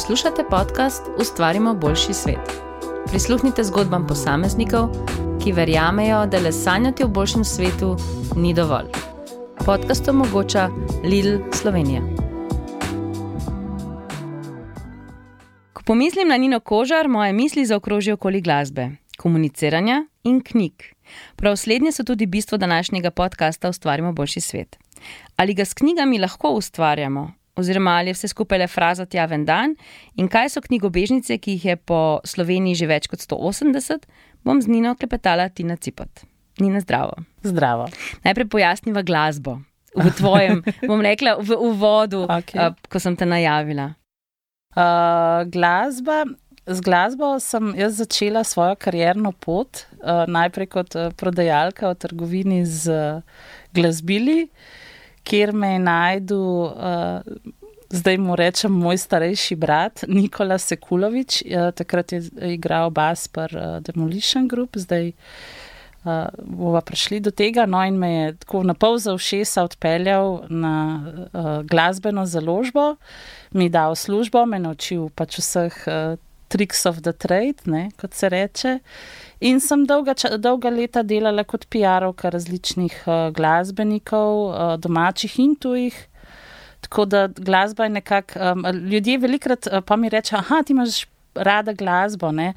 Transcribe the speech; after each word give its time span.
Poslušate 0.00 0.44
podcast 0.50 1.02
Ustvarimo 1.18 1.74
boljši 1.74 2.14
svet. 2.14 2.60
Prisluhnite 3.10 3.64
zgodbam 3.64 4.06
posameznikov, 4.06 4.88
ki 5.42 5.52
verjamejo, 5.52 6.22
da 6.26 6.38
le 6.40 6.52
sanjati 6.52 7.04
o 7.04 7.08
boljšem 7.08 7.44
svetu 7.44 7.96
ni 8.36 8.54
dovolj. 8.54 8.86
Podcast 9.66 10.08
omogoča 10.08 10.68
Lidl 11.04 11.36
Slovenija. 11.52 12.00
Ko 15.72 15.82
pomislim 15.82 16.28
na 16.28 16.36
Nino 16.36 16.60
Kožar, 16.60 17.08
moje 17.08 17.32
misli 17.32 17.66
zaokrožijo 17.66 18.14
okoli 18.14 18.40
glasbe, 18.40 18.88
komuniciranja 19.18 20.06
in 20.24 20.40
knjig. 20.40 20.72
Prav 21.36 21.56
slednje 21.56 21.92
so 21.92 22.04
tudi 22.04 22.26
bistvo 22.26 22.58
današnjega 22.58 23.10
podcasta 23.10 23.68
Ustvarimo 23.68 24.12
boljši 24.12 24.40
svet. 24.40 24.78
Ali 25.36 25.54
ga 25.54 25.64
s 25.64 25.74
knjigami 25.74 26.18
lahko 26.18 26.48
ustvarjamo, 26.48 27.32
oziroma 27.56 27.98
ali 27.98 28.10
je 28.10 28.18
vse 28.18 28.28
skupaj 28.28 28.58
le 28.58 28.68
fraza 28.68 29.06
tja 29.06 29.26
ven 29.30 29.44
dan, 29.44 29.74
in 30.16 30.28
kaj 30.28 30.54
so 30.54 30.62
knjigobežnice, 30.64 31.38
ki 31.38 31.56
jih 31.56 31.64
je 31.72 31.76
po 31.76 32.20
Sloveniji 32.24 32.82
že 32.82 32.90
več 32.90 33.08
kot 33.10 33.22
180, 33.24 34.06
bom 34.46 34.60
z 34.62 34.70
Nino 34.70 34.94
klepetala 34.98 35.48
Tina 35.48 35.76
Cipat. 35.76 36.24
Nina, 36.60 36.80
zdravo. 36.80 37.16
Zdravo. 37.46 37.88
Najprej 38.24 38.48
pojasniva 38.52 39.02
glasbo. 39.06 39.60
V 39.96 40.10
tvojem, 40.18 40.60
bom 40.90 41.00
rekla, 41.02 41.38
v 41.40 41.56
uvodu, 41.56 42.26
okay. 42.28 42.70
uh, 42.70 42.76
ko 42.90 43.00
sem 43.02 43.16
te 43.16 43.26
najavila. 43.26 43.94
Uh, 44.76 45.48
glasba. 45.50 46.28
Z 46.70 46.84
glasbo 46.84 47.40
sem 47.42 47.72
jaz 47.74 47.96
začela 47.98 48.44
svojo 48.46 48.76
karjerno 48.78 49.32
pot, 49.32 49.88
uh, 50.04 50.28
najprej 50.30 50.68
kot 50.70 50.94
uh, 50.94 51.08
prodajalka 51.16 51.90
v 51.90 51.98
trgovini 51.98 52.60
z 52.68 52.92
uh, 52.92 53.48
glasbili. 53.74 54.46
Uh, 54.46 54.79
kjer 55.30 55.52
me 55.54 55.72
je 55.72 55.78
najdel, 55.78 56.42
uh, 56.42 57.54
zdaj 57.90 58.18
mu 58.18 58.36
rečem, 58.38 58.74
moj 58.74 58.98
starejši 58.98 59.56
brat 59.56 60.04
Nikola 60.08 60.58
Sekulovič, 60.58 61.42
uh, 61.46 61.70
takrat 61.76 62.12
je 62.12 62.22
igral 62.54 62.90
bas 62.90 63.28
per 63.30 63.54
uh, 63.54 63.78
Demolition 63.86 64.48
Group, 64.50 64.78
zdaj 64.82 65.12
uh, 65.12 66.26
bomo 66.42 66.80
prišli 66.82 67.20
do 67.22 67.30
tega. 67.30 67.66
No, 67.66 67.82
in 67.86 67.98
me 67.98 68.10
je 68.12 68.32
tako 68.42 68.64
na 68.66 68.74
pol 68.74 68.98
za 68.98 69.14
všesa 69.14 69.64
odpeljal 69.70 70.50
na 70.50 70.74
uh, 70.98 71.52
glasbeno 71.62 72.26
založbo, 72.26 72.96
mi 73.52 73.70
dal 73.70 73.94
službo, 73.94 74.46
me 74.46 74.58
naučil 74.58 75.08
pač 75.14 75.38
vseh. 75.38 75.78
Uh, 75.86 76.18
Tricks 76.50 76.82
of 76.86 77.02
the 77.06 77.12
trade, 77.12 77.62
ne, 77.70 77.88
kot 78.00 78.14
se 78.18 78.28
reče. 78.28 78.78
In 79.46 79.60
sem 79.62 79.84
dolga, 79.86 80.16
dolga 80.42 80.72
leta 80.74 81.04
delala 81.06 81.44
kot 81.48 81.68
PR-ovka 81.70 82.32
različnih 82.34 82.96
uh, 83.06 83.28
glasbenikov, 83.36 84.40
uh, 84.48 84.72
domačih 84.82 85.38
in 85.38 85.54
tujih. 85.54 85.96
Tako 86.84 87.04
da 87.06 87.28
glasba 87.28 87.86
je 87.86 87.94
nekako. 88.00 88.40
Um, 88.50 88.66
ljudje 88.90 89.18
velikrat 89.18 89.70
uh, 89.70 89.78
pa 89.86 89.96
mi 89.96 90.10
rečejo, 90.10 90.42
ah, 90.42 90.64
ti 90.66 90.74
imaš 90.74 91.04
rada 91.34 91.72
glasbo. 91.72 92.32
Ne? 92.32 92.52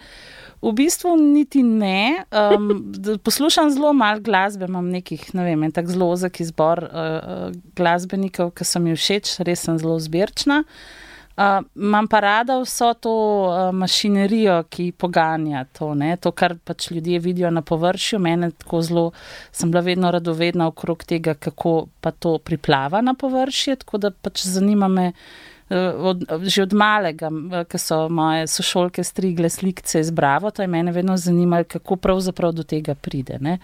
V 0.61 0.73
bistvu 0.73 1.13
niti 1.21 1.63
ne. 1.63 2.25
Um, 2.31 2.93
poslušam 3.23 3.69
zelo 3.69 3.93
malo 3.93 4.19
glasbe, 4.19 4.65
imam 4.65 4.89
nekih, 4.89 5.29
ne 5.37 5.45
vem, 5.45 5.69
tako 5.71 5.93
zelo 5.93 6.09
ozek 6.17 6.41
izbor 6.41 6.81
uh, 6.89 7.53
glasbenikov, 7.77 8.55
ki 8.57 8.65
so 8.65 8.81
mi 8.81 8.97
všeč, 8.97 9.37
res 9.45 9.67
sem 9.67 9.77
zelo 9.77 9.99
zbirčna. 10.01 10.63
Uh, 10.63 11.02
Imam 11.35 12.05
uh, 12.05 12.09
pa 12.09 12.19
rada 12.19 12.59
vso 12.61 12.93
to 12.93 13.13
uh, 13.49 13.75
mašinerijo, 13.75 14.63
ki 14.69 14.91
poganja 14.91 15.63
to, 15.73 15.93
ne? 15.97 16.17
to, 16.21 16.31
kar 16.31 16.53
pač 16.63 16.91
ljudje 16.91 17.19
vidijo 17.19 17.49
na 17.51 17.61
površju. 17.61 18.19
Mene 18.19 18.51
tako 18.51 18.81
zelo, 18.81 19.05
sem 19.51 19.71
bila 19.71 19.81
vedno 19.81 20.11
radovedna 20.11 20.67
okrog 20.67 21.03
tega, 21.03 21.33
kako 21.33 21.87
pa 22.01 22.11
to 22.11 22.37
priplava 22.37 23.01
na 23.01 23.13
površje. 23.13 23.75
Tako 23.81 23.97
da 23.97 24.11
pač 24.11 24.45
zanima 24.45 24.87
me 24.87 25.07
uh, 25.09 25.77
od, 25.97 26.23
že 26.43 26.67
od 26.67 26.77
malega, 26.77 27.31
ker 27.65 27.81
so 27.81 28.03
moje 28.09 28.47
sošolke 28.47 29.03
strigle 29.03 29.49
slikce 29.49 30.05
iz 30.05 30.11
Bravo, 30.11 30.51
to 30.51 30.61
je 30.61 30.67
mene 30.67 30.91
vedno 30.91 31.17
zanimalo, 31.17 31.63
kako 31.63 31.95
pravzaprav 31.95 32.53
do 32.53 32.63
tega 32.63 32.93
pride. 32.95 33.41
Ne? 33.41 33.57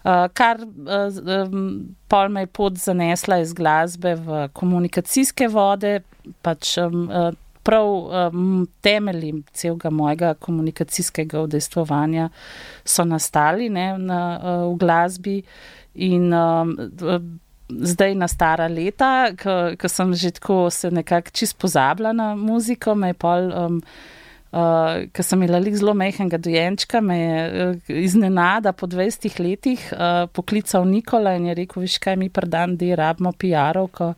Uh, 0.00 0.28
kar 0.32 0.62
um, 0.64 1.94
pol 2.08 2.28
me 2.32 2.46
je 2.46 2.48
pot 2.56 2.78
zanesla 2.80 3.40
iz 3.42 3.52
glasbe 3.52 4.14
v 4.16 4.46
komunikacijske 4.56 5.48
vode, 5.52 5.98
pač 6.40 6.78
um, 6.80 7.04
prav 7.62 7.88
um, 7.88 8.64
temelji 8.80 9.34
celega 9.52 9.90
mojega 9.92 10.32
komunikacijskega 10.40 11.42
udejstvovanja 11.44 12.30
so 12.84 13.04
nastali 13.04 13.68
ne, 13.68 13.92
na, 13.98 14.22
uh, 14.38 14.64
v 14.72 14.78
glasbi 14.80 15.36
in 15.94 16.32
um, 16.32 16.72
zdaj 17.68 18.14
na 18.14 18.28
stara 18.28 18.70
leta, 18.72 19.30
ko 19.36 19.88
sem 19.88 20.14
že 20.14 20.32
tako 20.40 20.70
se 20.70 20.90
nekako 20.90 21.30
čist 21.30 21.58
pozabila 21.58 22.12
na 22.12 22.32
muziko, 22.34 22.94
me 22.94 23.12
je 23.12 23.20
pol. 23.20 23.52
Um, 23.52 23.82
Uh, 24.50 25.06
Ker 25.14 25.22
sem 25.22 25.42
imela 25.42 25.60
zelo 25.62 25.92
mehkega 25.94 26.38
dojenčka, 26.42 27.00
me 27.00 27.18
je 27.18 27.66
uh, 27.68 27.90
iznenada 28.02 28.72
po 28.72 28.86
20 28.86 29.38
letih 29.38 29.92
uh, 29.92 30.26
poklical 30.32 30.84
Nikola 30.84 31.36
in 31.38 31.46
je 31.46 31.54
rekel: 31.54 31.82
Viš 31.82 31.98
kaj 31.98 32.16
mi 32.16 32.28
prdan, 32.28 32.76
da 32.76 32.94
rabimo 32.98 33.30
PR-ovko. 33.32 34.14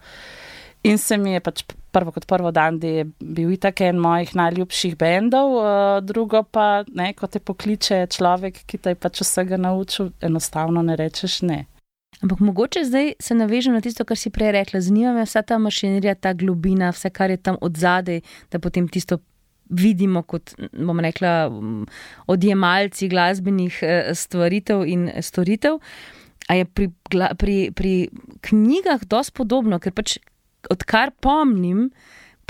In 0.88 0.98
se 0.98 1.18
mi 1.18 1.32
je 1.32 1.40
pač 1.40 1.62
prvo 1.92 2.10
kot 2.10 2.24
prvo 2.26 2.50
dan, 2.50 2.78
da 2.80 2.86
je 2.86 3.04
bil 3.20 3.52
itak 3.52 3.80
en 3.84 3.98
mojih 4.00 4.32
najljubših 4.34 4.96
bendov, 4.96 5.52
uh, 5.58 6.00
drugo 6.00 6.42
pa, 6.42 6.84
ne, 6.88 7.12
ko 7.12 7.28
te 7.28 7.38
pokliče 7.38 8.06
človek, 8.10 8.64
ki 8.66 8.80
te 8.80 8.96
je 8.96 8.98
pač 8.98 9.20
vsega 9.20 9.60
naučil, 9.60 10.14
enostavno 10.24 10.82
ne 10.82 10.96
rečeš 10.96 11.42
ne. 11.44 11.66
Ampak 12.22 12.40
mogoče 12.40 12.84
zdaj 12.84 13.12
se 13.20 13.34
navežem 13.34 13.74
na 13.74 13.80
tisto, 13.80 14.04
kar 14.04 14.16
si 14.16 14.30
prej 14.30 14.52
rekla. 14.52 14.80
Zanima 14.80 15.12
me 15.12 15.24
vsa 15.26 15.42
ta 15.42 15.58
mašinerija, 15.58 16.14
ta 16.14 16.32
globina, 16.32 16.90
vse, 16.94 17.10
kar 17.10 17.30
je 17.30 17.36
tam 17.36 17.56
od 17.60 17.76
zadaj, 17.76 18.20
da 18.50 18.58
potem 18.58 18.88
tisto 18.88 19.18
vidimo 19.72 20.22
kot, 20.22 20.54
bom 20.72 21.00
rekla, 21.00 21.50
odjemalci 22.26 23.08
glasbenih 23.08 23.78
eh, 23.82 24.10
stvaritev 24.14 24.84
in 24.86 25.08
storitev. 25.20 25.80
A 26.50 26.58
je 26.58 26.66
pri, 26.66 26.90
pri, 27.38 27.56
pri 27.74 27.94
knjigah 28.42 29.04
dosti 29.08 29.34
podobno, 29.38 29.78
ker 29.80 29.94
pač 29.94 30.18
odkar 30.70 31.12
pomnim, 31.22 31.88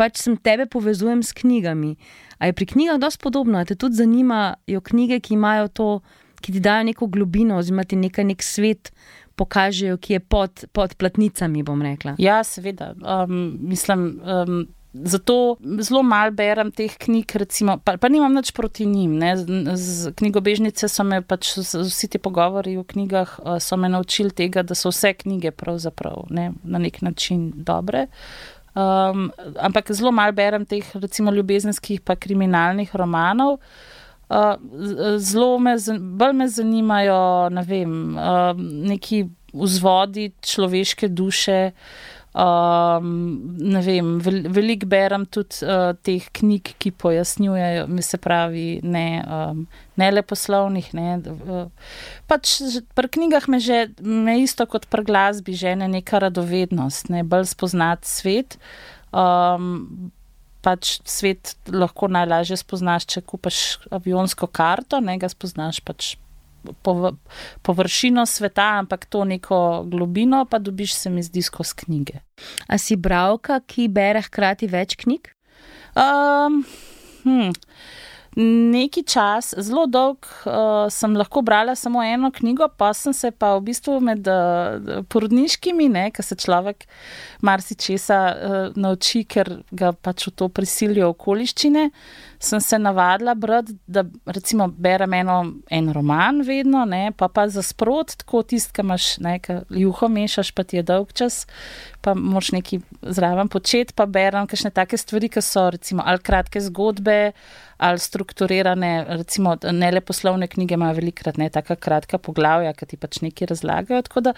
pač 0.00 0.22
sem 0.25 0.37
tebe 0.41 0.66
povezujem 0.66 1.22
s 1.22 1.37
knjigami. 1.37 1.94
A 2.41 2.50
je 2.50 2.56
pri 2.56 2.66
knjigah 2.72 2.99
dosti 3.00 3.22
podobno, 3.22 3.60
da 3.60 3.69
te 3.69 3.77
tudi 3.78 4.00
zanimajo 4.00 4.81
knjige, 4.89 5.21
ki 5.21 5.37
imajo 5.37 5.69
to, 5.69 5.89
ki 6.43 6.56
ti 6.56 6.62
dajo 6.65 6.89
neko 6.89 7.06
globino, 7.12 7.60
oziroma 7.60 7.84
ti 7.84 8.00
nekaj 8.00 8.33
nek 8.33 8.43
svet. 8.43 8.94
Pokažejo, 9.33 9.97
ki 9.97 10.12
je 10.12 10.21
pod, 10.21 10.65
pod 10.77 10.93
platnicami. 11.00 11.62
Ja, 12.21 12.43
seveda. 12.44 12.91
Um, 13.00 13.56
mislim, 13.65 14.21
um, 14.21 14.59
zato 14.92 15.56
zelo 15.80 16.03
malo 16.03 16.30
berem 16.36 16.70
teh 16.72 16.92
knjig, 16.98 17.32
recimo, 17.41 17.78
pa, 17.84 17.97
pa 17.97 18.08
nimam 18.12 18.34
nič 18.34 18.53
proti 18.53 18.86
njim. 18.86 19.16
Ne. 19.19 19.36
Z, 19.36 19.47
z 19.75 20.12
knjigobežnice 20.20 20.88
so 20.88 21.04
me 21.04 21.22
pač 21.25 21.54
vsi 21.56 22.10
ti 22.12 22.20
pogovori 22.20 22.76
o 22.76 22.84
knjigah 22.84 23.38
uh, 23.41 23.88
naučili 23.88 24.30
tega, 24.30 24.62
da 24.62 24.75
so 24.75 24.92
vse 24.92 25.14
knjige 25.14 25.50
pravzaprav 25.50 26.26
ne, 26.30 26.53
na 26.64 26.78
nek 26.78 27.03
način 27.03 27.50
dobre. 27.56 28.06
Um, 28.75 29.30
ampak 29.60 29.92
zelo 29.92 30.12
malo 30.12 30.32
berem 30.32 30.64
teh, 30.66 30.84
recimo, 30.94 31.32
ljubezenskih 31.32 32.00
pa 32.00 32.16
kriminalnih 32.16 32.97
romanov. 32.97 33.59
Uh, 34.32 34.56
zelo 35.19 35.59
me, 35.59 35.76
bolj 36.00 36.32
me 36.36 36.48
zanimajo, 36.48 37.48
ne 37.53 37.64
vem, 37.69 38.16
uh, 38.16 38.53
neki 38.92 39.26
vzvodi 39.53 40.32
človeške 40.41 41.09
duše. 41.09 41.72
Um, 42.32 43.09
ne 43.60 43.81
vem, 43.84 44.15
vel, 44.25 44.47
veliko 44.48 44.87
berem 44.88 45.26
tudi 45.28 45.66
uh, 45.66 45.91
teh 46.00 46.25
knjig, 46.32 46.70
ki 46.81 46.94
pojasnjujejo, 46.97 47.84
mi 47.93 48.04
se 48.04 48.16
pravi, 48.16 48.81
ne, 48.81 49.04
um, 49.28 49.66
ne 50.00 50.09
le 50.15 50.22
poslovnih. 50.25 50.88
Ne, 50.97 51.19
uh, 51.28 51.92
pač 52.32 52.56
pri 52.97 53.12
knjigah 53.19 53.50
me 53.53 53.60
že, 53.60 53.82
me 54.00 54.38
isto 54.41 54.65
kot 54.65 54.88
pri 54.88 55.04
glasbi, 55.04 55.53
žene 55.53 55.91
neka 55.92 56.22
radovednost, 56.24 57.12
ne 57.12 57.21
bolj 57.21 57.51
spoznati 57.53 58.09
svet. 58.09 58.57
Um, 59.12 60.09
pač 60.65 61.03
svet 61.04 61.53
lahko 61.68 62.09
najlažje 62.09 62.62
spoznaš, 62.62 63.10
če 63.12 63.27
kupaš 63.28 63.60
avionsko 63.92 64.48
karto, 64.48 65.03
ne 65.04 65.18
ga 65.21 65.28
spoznaš 65.28 65.83
pač 65.84 66.15
površino 67.62 68.26
sveta, 68.26 68.68
ampak 68.78 69.06
to 69.06 69.24
neko 69.24 69.84
globino, 69.86 70.44
pa 70.44 70.59
dobiš 70.59 70.94
se 70.94 71.10
mi 71.10 71.22
zdi 71.22 71.42
skozi 71.42 71.74
knjige. 71.84 72.20
A 72.66 72.78
si 72.78 72.97
bravka, 72.97 73.60
ki 73.66 73.88
bere 73.88 74.22
hkrati 74.22 74.66
več 74.70 74.97
knjig? 75.03 75.32
Um, 75.97 76.62
hm. 77.24 77.53
Neki 78.37 79.03
čas, 79.05 79.53
zelo 79.61 79.84
dolg, 79.87 80.27
uh, 80.47 80.89
sem 80.91 81.17
lahko 81.17 81.43
brala 81.45 81.75
samo 81.77 82.03
eno 82.03 82.31
knjigo, 82.33 82.69
pa 82.77 82.93
sem 82.97 83.13
se 83.13 83.31
pa 83.31 83.53
v 83.59 83.67
bistvu 83.69 83.99
med 84.01 84.29
uh, 84.29 85.03
porodniškimi, 85.13 85.91
ki 86.17 86.25
se 86.25 86.39
človek 86.41 86.87
marsikesa 87.45 88.21
uh, 88.33 88.59
nauči, 88.77 89.25
ker 89.29 89.59
ga 89.71 89.93
pač 89.93 90.27
v 90.31 90.34
to 90.37 90.49
prisilijo 90.49 91.11
okoliščine. 91.13 91.91
Sem 92.43 92.61
se 92.61 92.79
navadila 92.81 93.34
brati, 93.39 93.77
da 93.87 94.03
recimo 94.27 94.67
berem 94.67 95.13
eno, 95.21 95.37
en 95.71 95.93
roman, 95.95 96.41
vedno, 96.43 96.87
ne, 96.89 97.13
pa 97.17 97.29
pa 97.29 97.47
za 97.53 97.63
sprot, 97.63 98.17
tako 98.25 98.43
tisti, 98.43 98.73
ki 98.73 98.83
imaš 98.83 99.11
nekaj 99.23 99.63
juho, 99.79 100.09
mešaš, 100.09 100.55
pa 100.57 100.65
ti 100.65 100.81
je 100.81 100.87
dolg 100.89 101.13
čas, 101.13 101.45
pa 102.03 102.15
moš 102.15 102.53
nekaj 102.53 102.81
zraven 103.03 103.49
početi, 103.49 103.95
pa 103.97 104.07
berem 104.07 104.47
kakšne 104.51 104.72
take 104.75 104.99
stvari, 104.99 105.31
ki 105.33 105.43
so 105.43 105.69
recimo 105.71 106.03
ali 106.07 106.22
kratke 106.22 106.60
zgodbe 106.60 107.33
ali 107.83 107.99
strukturirane, 107.99 108.91
recimo, 109.09 109.57
ne 109.72 109.91
le 109.91 110.01
poslovne 110.01 110.47
knjige, 110.47 110.77
imajo 110.78 110.95
velikrat 111.01 111.39
ne 111.41 111.49
tako 111.51 111.75
kratka 111.75 112.19
poglavja, 112.19 112.71
ki 112.78 112.87
ti 112.87 112.99
pač 113.01 113.19
nekaj 113.25 113.49
razlagajo. 113.51 114.04
Tako 114.07 114.22
da 114.28 114.33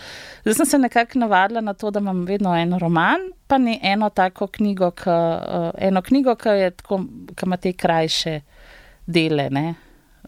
zdaj 0.46 0.55
sem 0.62 0.70
se 0.70 0.81
nekako 0.81 1.20
navadila 1.20 1.61
na 1.61 1.75
to, 1.76 1.90
da 1.93 2.00
imam 2.00 2.22
vedno 2.25 2.55
en 2.56 2.72
roman, 2.81 3.26
pa 3.46 3.58
ne 3.61 3.76
eno 3.82 4.08
tako 4.08 4.49
knjigo, 4.49 4.90
ki, 4.96 5.10
uh, 5.10 5.69
eno 5.76 6.02
knjigo, 6.02 6.38
ki, 6.40 6.56
je, 6.62 6.70
tako, 6.81 7.02
ki 7.37 7.49
ima 7.50 7.60
te 7.60 7.72
krajše 7.72 8.38
dele. 9.06 9.50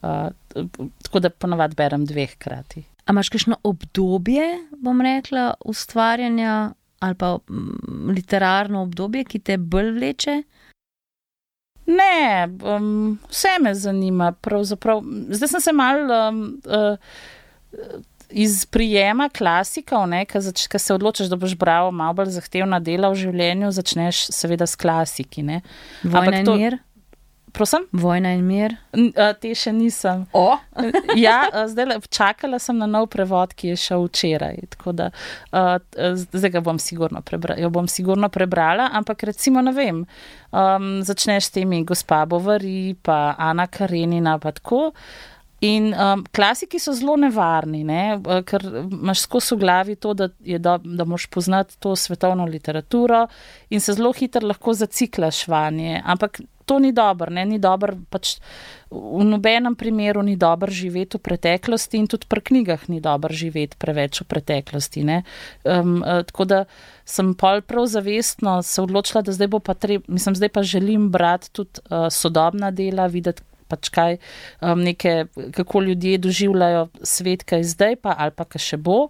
Uh, 0.02 0.68
tako 1.02 1.24
da 1.24 1.32
ponavadi 1.32 1.76
berem 1.78 2.04
dveh 2.04 2.36
krati. 2.36 2.84
A 3.06 3.14
imaš 3.16 3.32
kakšno 3.32 3.62
obdobje, 3.64 4.44
bom 4.82 5.00
rekla, 5.00 5.54
ustvarjanja 5.64 6.74
ali 7.00 7.14
pa 7.14 7.38
m, 7.48 8.12
literarno 8.16 8.82
obdobje, 8.82 9.24
ki 9.24 9.38
te 9.38 9.56
bolj 9.58 9.92
vleče? 9.98 10.42
Ne, 11.86 12.48
um, 12.66 13.18
vse 13.30 13.56
me 13.62 13.74
zanima. 13.74 14.32
Zdaj 15.30 15.48
sem 15.48 15.60
se 15.60 15.72
mal 15.72 16.00
um, 16.10 16.40
uh, 16.66 16.96
iz 18.30 18.66
prijema 18.66 19.28
klasikov, 19.28 20.08
ki 20.26 20.78
se 20.78 20.94
odločiš, 20.94 21.30
da 21.30 21.36
boš 21.36 21.54
bral 21.54 21.92
malo 21.92 22.14
bolj 22.14 22.34
zahtevna 22.40 22.80
dela 22.80 23.12
v 23.12 23.20
življenju, 23.22 23.70
začneš 23.70 24.26
seveda 24.34 24.66
s 24.66 24.76
klasiki. 24.76 25.44
Vojna 26.02 26.42
in 26.42 26.50
mir. 26.56 26.78
Prosim? 27.56 27.86
Vojna 27.92 28.34
in 28.36 28.42
mir. 28.44 28.74
Te 29.40 29.50
še 29.56 29.72
nisem. 29.72 30.26
O? 30.36 30.50
ja, 31.26 31.38
zdaj 31.70 32.02
čakala 32.12 32.58
sem 32.60 32.76
na 32.76 32.88
nov 32.90 33.08
prevod, 33.14 33.54
ki 33.56 33.70
je 33.72 33.76
šel 33.80 34.04
včeraj. 34.10 34.58
Da, 34.92 35.08
zdaj 36.36 36.52
ga 36.52 36.60
bom 36.64 36.76
sigurno, 36.82 37.22
prebra, 37.24 37.56
bom 37.72 37.88
sigurno 37.88 38.28
prebrala, 38.32 38.90
ampak 38.98 39.24
recimo 39.30 39.62
ne 39.64 39.72
vem. 39.72 40.02
Um, 40.52 40.90
začneš 41.06 41.48
s 41.48 41.54
temi 41.56 41.80
gospa 41.88 42.26
Bovari, 42.28 42.92
pa 43.00 43.32
Ana 43.40 43.66
Karenina, 43.72 44.36
pa 44.42 44.52
tako. 44.52 44.90
In 45.64 45.88
um, 45.96 46.26
klasiki 46.36 46.76
so 46.78 46.92
zelo 46.92 47.14
nevarni, 47.16 47.80
ne? 47.88 48.18
ker 48.44 48.66
imaš 48.82 49.22
skozi 49.24 49.56
v 49.56 49.62
glavi 49.62 49.96
to, 49.96 50.12
da, 50.12 50.28
do, 50.28 50.76
da 50.84 51.06
moš 51.08 51.24
poznati 51.32 51.78
to 51.80 51.94
svetovno 51.96 52.44
literaturo 52.44 53.22
in 53.72 53.80
se 53.80 53.96
zelo 53.96 54.12
hitro 54.12 54.44
lahko 54.44 54.76
zaciklaš 54.76 55.46
vanje. 55.48 56.02
Ampak 56.04 56.42
to 56.66 56.78
ni 56.78 56.92
dobro, 56.92 57.30
ni 57.30 57.58
dobro, 57.62 57.94
pač 58.10 58.36
v 58.90 59.24
nobenem 59.26 59.74
primeru 59.74 60.22
ni 60.22 60.36
dobro 60.36 60.70
živeti 60.70 61.18
v 61.18 61.22
preteklosti 61.22 61.98
in 61.98 62.06
tudi 62.06 62.26
pri 62.28 62.42
knjigah 62.42 62.88
ni 62.90 63.00
dobro 63.00 63.34
živeti 63.34 63.78
preveč 63.78 64.20
v 64.22 64.26
preteklosti. 64.30 65.06
Um, 65.64 66.02
tako 66.02 66.44
da 66.44 66.64
sem 67.04 67.34
pol 67.34 67.62
prav 67.62 67.86
zavestno 67.86 68.62
se 68.62 68.82
odločila, 68.82 69.22
da 69.22 69.32
zdaj, 69.32 69.50
pa 69.62 69.74
treb, 69.74 70.06
mislim, 70.08 70.34
zdaj 70.34 70.48
pa 70.48 70.62
želim 70.62 71.10
brati 71.10 71.50
tudi 71.52 71.82
uh, 71.90 72.10
sodobna 72.10 72.70
dela, 72.70 73.06
videti. 73.06 73.42
Pač 73.66 73.88
kaj, 73.90 74.20
um, 74.62 74.78
neke, 74.78 75.26
kako 75.50 75.80
ljudje 75.82 76.20
doživljajo 76.22 76.84
svet, 77.02 77.42
kaj 77.42 77.64
zdaj, 77.66 77.96
pa, 77.98 78.14
ali 78.14 78.30
pa 78.30 78.46
kaj 78.46 78.62
še 78.62 78.78
bo. 78.78 79.08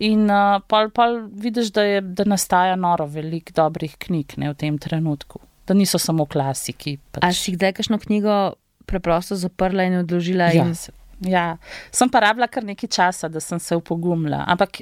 In 0.00 0.24
uh, 0.32 0.64
pa 0.64 1.10
vidiš, 1.28 1.68
da, 1.76 1.84
je, 1.84 2.00
da 2.00 2.24
nastaja 2.24 2.80
noro 2.80 3.04
veliko 3.04 3.52
dobrih 3.52 4.00
knjig 4.00 4.38
ne, 4.40 4.54
v 4.54 4.56
tem 4.56 4.80
trenutku 4.80 5.44
da 5.70 5.74
niso 5.78 5.98
samo 5.98 6.26
klasiki. 6.26 6.96
Pač. 7.14 7.22
Ali 7.22 7.38
si 7.38 7.54
kdaj 7.54 7.76
kakšno 7.78 7.98
knjigo 8.02 8.38
preprosto 8.90 9.36
zaprla 9.38 9.86
in 9.86 10.00
odložila? 10.00 10.50
Ja, 10.50 10.66
in... 10.66 10.74
ja. 11.30 11.44
sem 11.94 12.10
pa 12.10 12.24
rabila 12.26 12.48
kar 12.50 12.66
nekaj 12.66 12.90
časa, 12.90 13.30
da 13.30 13.40
sem 13.40 13.62
se 13.62 13.78
upogumila. 13.78 14.42
Ampak 14.50 14.80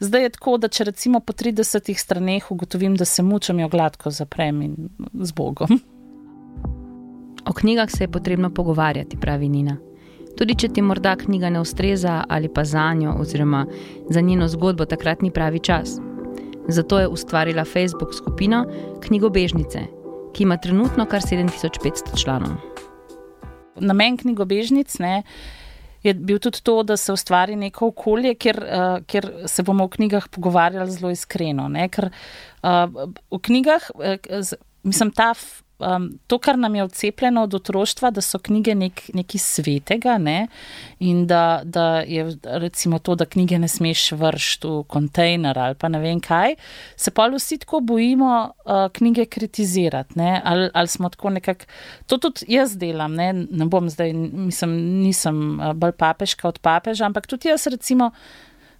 zdaj 0.00 0.24
je 0.24 0.34
tako, 0.38 0.56
da 0.56 0.72
če 0.72 0.88
recimo 0.88 1.20
po 1.20 1.36
30 1.36 1.92
straneh 2.00 2.48
ugotovim, 2.50 2.96
da 2.96 3.04
se 3.04 3.22
mučem, 3.22 3.60
jo 3.60 3.68
gladko 3.68 4.10
zaprem 4.10 4.62
in 4.64 4.76
z 5.20 5.36
Bogom. 5.36 5.82
O 7.44 7.52
knjigah 7.52 7.90
se 7.90 8.04
je 8.04 8.12
potrebno 8.12 8.48
pogovarjati, 8.54 9.20
pravi 9.20 9.48
Nina. 9.52 9.76
Tudi 10.38 10.54
če 10.56 10.70
ti 10.72 10.80
morda 10.82 11.12
knjiga 11.20 11.50
ne 11.52 11.60
ustreza 11.60 12.22
ali 12.28 12.48
pa 12.48 12.64
za 12.64 12.86
njo 12.96 13.18
oziroma 13.20 13.66
za 14.08 14.20
njeno 14.20 14.48
zgodbo, 14.48 14.88
takrat 14.88 15.20
ni 15.22 15.30
pravi 15.30 15.60
čas. 15.60 15.98
Zato 16.68 17.00
je 17.00 17.08
ustvarila 17.08 17.64
Facebook 17.64 18.14
skupino 18.14 18.64
Knjigobežnice, 19.02 19.80
ki 20.32 20.42
ima 20.42 20.56
trenutno 20.56 21.06
kar 21.06 21.20
7500 21.20 22.22
članov. 22.22 22.56
Namen 23.80 24.16
knjigobežnic 24.16 24.98
ne, 24.98 25.22
je 26.02 26.14
bil 26.14 26.38
tudi 26.42 26.62
to, 26.62 26.82
da 26.82 26.96
se 26.96 27.12
ustvari 27.12 27.56
neko 27.56 27.92
okolje, 27.92 28.34
kjer, 28.34 28.58
uh, 28.64 29.04
kjer 29.06 29.30
se 29.46 29.62
bomo 29.62 29.86
v 29.86 29.96
knjigah 29.96 30.28
pogovarjali 30.28 30.90
zelo 30.90 31.10
iskreno. 31.10 31.68
Ne, 31.68 31.88
ker 31.88 32.10
uh, 32.10 32.84
v 33.30 33.40
knjigah, 33.42 33.90
uh, 33.94 34.54
mislim, 34.82 35.12
ta 35.14 35.32
um, 35.82 36.18
to, 36.26 36.38
kar 36.38 36.58
nam 36.58 36.74
je 36.74 36.82
odcepljeno 36.82 37.42
od 37.42 37.54
otroštva, 37.54 38.10
da 38.10 38.20
so 38.20 38.38
knjige 38.38 38.74
nek, 38.74 39.02
nekaj 39.14 39.38
svetega 39.38 40.18
ne? 40.18 40.46
in 40.98 41.26
da, 41.26 41.60
da 41.64 42.00
je 42.06 42.36
recimo 42.44 42.98
to, 42.98 43.14
da 43.14 43.24
knjige 43.24 43.58
ne 43.58 43.68
smeš 43.68 44.12
vršiti 44.12 44.68
v 44.68 44.82
kontejner 44.88 45.58
ali 45.58 45.74
pa 45.74 45.88
ne 45.88 45.98
vem 46.00 46.20
kaj, 46.20 46.54
se 46.96 47.10
pa 47.10 47.26
vsi 47.26 47.58
tako 47.58 47.80
bojimo 47.80 48.52
uh, 48.64 48.72
knjige 48.92 49.26
kritizirati. 49.26 50.14
Ali, 50.44 50.70
ali 50.74 50.88
smo 50.88 51.08
tako 51.08 51.30
nekako, 51.30 51.64
to 52.06 52.18
tudi 52.18 52.46
jaz 52.48 52.76
delam, 52.76 53.14
ne, 53.14 53.32
ne 53.32 53.66
bom 53.66 53.90
zdaj, 53.90 54.12
mislim, 54.12 54.76
nisem 55.02 55.60
bolj 55.74 55.92
papežka 55.92 56.48
od 56.48 56.58
papeža, 56.58 57.06
ampak 57.06 57.26
tudi 57.26 57.48
jaz 57.48 57.66
recimo 57.66 58.10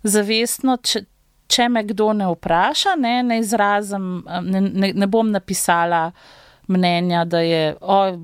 zavestno. 0.02 0.76
Če, 0.76 1.04
Če 1.52 1.66
me 1.68 1.82
kdo 1.84 2.14
ne 2.16 2.30
vpraša, 2.30 2.94
ne, 2.96 3.18
ne 3.22 3.36
izrazim, 3.42 4.22
ne, 4.24 4.60
ne, 4.60 4.88
ne 4.96 5.06
bom 5.06 5.28
napisala 5.28 6.06
uh, 6.08 6.41
mnenja, 6.68 7.24
da 7.24 7.40
je 7.40 7.74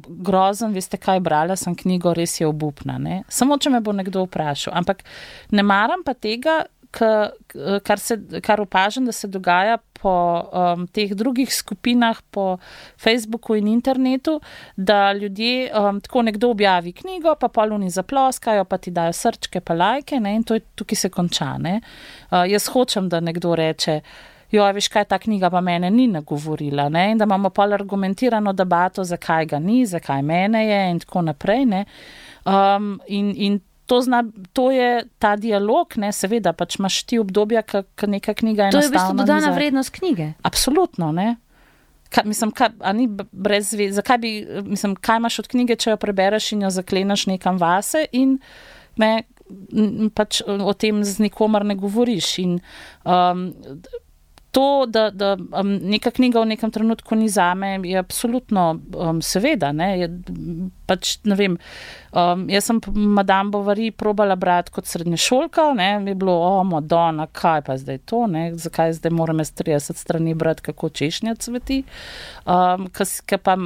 grozen, 0.09 0.73
veste, 0.73 0.97
kaj 0.97 1.21
brala 1.21 1.57
sem 1.57 1.75
knjigo, 1.77 2.15
res 2.15 2.41
je 2.41 2.47
obupna. 2.47 2.99
Ne? 2.99 3.23
Samo, 3.29 3.59
če 3.59 3.71
me 3.75 3.81
bo 3.81 3.93
nekdo 3.97 4.27
vprašal. 4.27 4.77
Ampak 4.79 5.03
ne 5.51 5.65
maram 5.67 6.05
pa 6.07 6.15
tega, 6.15 6.63
kar, 6.91 7.99
se, 7.99 8.17
kar 8.43 8.61
opažam, 8.61 9.07
da 9.07 9.13
se 9.13 9.29
dogaja 9.29 9.79
po 10.01 10.13
um, 10.53 10.87
teh 10.87 11.13
drugih 11.15 11.51
skupinah, 11.55 12.21
po 12.31 12.59
Facebooku 12.97 13.57
in 13.59 13.69
internetu, 13.69 14.39
da 14.77 15.13
ljudje 15.13 15.71
um, 15.75 16.01
tako 16.01 16.23
nekdo 16.23 16.51
objavi 16.51 16.93
knjigo, 16.93 17.35
pa 17.41 17.49
poluni 17.49 17.91
zaploskajo, 17.91 18.65
pa 18.65 18.79
ti 18.79 18.91
dajo 18.91 19.13
srčke, 19.13 19.61
pa 19.61 19.75
lajke, 19.75 20.21
ne? 20.21 20.35
in 20.39 20.43
to 20.43 20.55
je 20.55 20.65
tukaj 20.75 20.97
se 20.97 21.11
konča. 21.11 21.57
Uh, 21.59 22.45
jaz 22.49 22.69
hočem, 22.73 23.09
da 23.09 23.21
nekdo 23.21 23.55
reče 23.55 24.01
jo, 24.51 24.65
veš, 24.73 24.89
kaj 24.89 25.05
ta 25.05 25.19
knjiga 25.19 25.51
pa 25.51 25.61
mene 25.61 25.91
ni 25.91 26.07
nagovorila. 26.09 26.89
Ne? 26.89 27.11
In 27.13 27.19
da 27.19 27.25
imamo 27.29 27.51
pol 27.51 27.73
argumentirano 27.73 28.53
debato, 28.53 29.05
zakaj 29.05 29.47
ga 29.47 29.59
ni, 29.59 29.87
zakaj 29.87 30.23
mene 30.23 30.67
je 30.67 30.91
in 30.91 31.01
tako 31.01 31.23
naprej. 31.23 31.67
Um, 32.45 33.01
in, 33.07 33.35
in 33.37 33.61
to, 33.87 34.01
zna, 34.03 34.25
to 34.53 34.71
je 34.71 35.05
ta 35.19 35.37
dialog, 35.37 35.97
ne? 35.97 36.13
seveda, 36.13 36.53
pač 36.53 36.79
imaš 36.79 37.03
ti 37.09 37.19
obdobja, 37.19 37.63
ki 37.63 38.07
neka 38.07 38.35
knjiga 38.35 38.69
je. 38.69 38.77
To 38.77 38.83
je 38.85 38.89
v 38.89 38.97
bistvu 38.97 39.17
dodana 39.21 39.53
vrednost 39.57 39.93
knjige. 39.97 40.33
Absolutno. 40.43 41.13
Ne? 41.13 41.37
Kaj, 42.13 42.25
mislim, 42.25 42.53
kaj, 42.57 42.73
brez, 43.33 43.75
zakaj 43.93 44.19
bi, 44.19 44.33
mislim, 44.65 44.97
kaj 44.97 45.23
imaš 45.23 45.39
od 45.45 45.49
knjige, 45.49 45.77
če 45.77 45.91
jo 45.93 46.01
prebereš 46.01 46.53
in 46.53 46.65
jo 46.65 46.71
zakleneš 46.73 47.27
nekam 47.29 47.61
vase 47.61 48.07
in 48.17 48.39
me, 48.97 49.23
pač 50.17 50.41
o 50.45 50.73
tem 50.77 51.01
z 51.05 51.25
nikomer 51.25 51.65
ne 51.65 51.77
govoriš. 51.77 52.31
In, 52.45 52.59
um, 53.05 53.49
to, 54.51 54.87
da, 54.89 55.11
da 55.11 55.37
um, 55.61 55.75
neka 55.83 56.11
knjiga 56.11 56.41
v 56.41 56.47
nekem 56.55 56.71
trenutku 56.71 57.15
ni 57.15 57.29
za 57.29 57.55
me, 57.55 57.81
je 57.85 57.99
absolutno, 57.99 58.81
um, 58.97 59.21
seveda. 59.23 59.73
Ne, 59.73 59.89
je, 60.01 60.09
pač, 60.89 61.19
ne 61.29 61.37
vem, 61.37 61.59
um, 62.17 62.47
jaz 62.49 62.71
sem 62.71 62.81
Madame 62.95 63.53
Bovary 63.53 63.91
probala 63.93 64.37
brati 64.41 64.73
kot 64.73 64.89
srednješolka, 64.89 65.69
mi 65.77 66.11
je 66.11 66.15
bilo, 66.15 66.33
o, 66.33 66.65
Madonna, 66.65 67.29
kaj 67.33 67.63
pa 67.69 67.77
zdaj 67.77 68.01
to, 68.09 68.25
ne, 68.27 68.47
zakaj 68.57 68.97
zdaj 68.99 69.13
moram 69.13 69.45
jaz 69.45 69.53
30 69.61 70.01
strani 70.01 70.35
brati, 70.35 70.65
kako 70.71 70.89
češnja 70.89 71.35
cveti. 71.35 71.83
Um, 72.47 72.89
Ker 73.29 73.39
pa, 73.45 73.57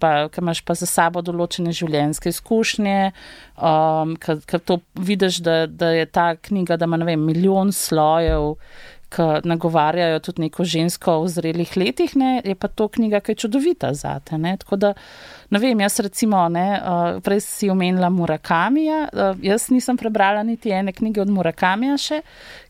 pa, 0.00 0.10
imaš 0.38 0.60
pa 0.60 0.74
za 0.76 0.86
sabo 0.86 1.22
določene 1.24 1.72
življenjske 1.72 2.28
izkušnje, 2.30 3.12
um, 3.56 4.16
ker 4.20 4.60
to 4.60 4.82
vidiš, 4.94 5.40
da, 5.42 5.62
da 5.66 5.94
je 5.96 6.06
ta 6.06 6.34
knjiga, 6.36 6.76
da 6.76 6.86
ima, 6.88 7.00
ne 7.00 7.08
vem, 7.14 7.24
milijon 7.24 7.72
slojev 7.72 8.58
ki 9.12 9.48
nagovarjajo 9.48 10.20
tudi 10.24 10.46
neko 10.46 10.64
žensko 10.64 11.18
v 11.22 11.28
zrelih 11.28 11.76
letih, 11.76 12.14
ne, 12.16 12.30
je 12.44 12.54
pa 12.56 12.68
to 12.68 12.88
knjiga, 12.88 13.20
ki 13.20 13.34
je 13.34 13.40
čudovita 13.44 13.92
za 13.94 14.16
te. 14.24 14.38
Tako 14.40 14.76
da, 14.80 14.92
ne 15.50 15.60
vem, 15.60 15.80
jaz 15.84 16.00
recimo, 16.00 16.40
ne, 16.48 16.66
uh, 16.80 17.20
prej 17.24 17.42
si 17.44 17.70
omenila 17.70 18.10
Murakamija, 18.10 19.02
uh, 19.12 19.44
jaz 19.44 19.68
nisem 19.70 20.00
prebrala 20.00 20.42
niti 20.42 20.72
ene 20.72 20.92
knjige 20.92 21.22
od 21.22 21.30
Murakamija 21.30 21.96
še, 22.00 22.22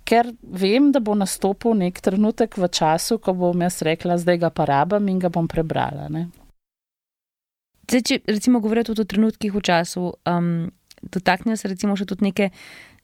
ker 0.04 0.32
vem, 0.42 0.90
da 0.92 1.00
bo 1.00 1.14
nastopil 1.14 1.76
nek 1.78 2.02
trenutek 2.02 2.58
v 2.58 2.68
času, 2.68 3.20
ko 3.22 3.36
bom 3.38 3.62
jaz 3.62 3.82
rekla, 3.86 4.18
zdaj 4.18 4.42
ga 4.42 4.50
pa 4.50 4.66
rabim 4.68 5.08
in 5.08 5.22
ga 5.22 5.30
bom 5.30 5.48
prebrala. 5.48 6.08
Ne. 6.10 6.28
Zdaj, 7.86 8.02
če 8.08 8.22
recimo 8.26 8.62
govorimo 8.64 8.88
tudi 8.88 9.04
o 9.04 9.08
trenutkih 9.08 9.54
v 9.54 9.60
času, 9.62 10.14
um, 10.26 10.70
dotaknemo 11.02 11.58
se 11.58 11.70
recimo 11.70 11.96
še 11.98 12.06
tudi 12.08 12.30
neke, 12.30 12.50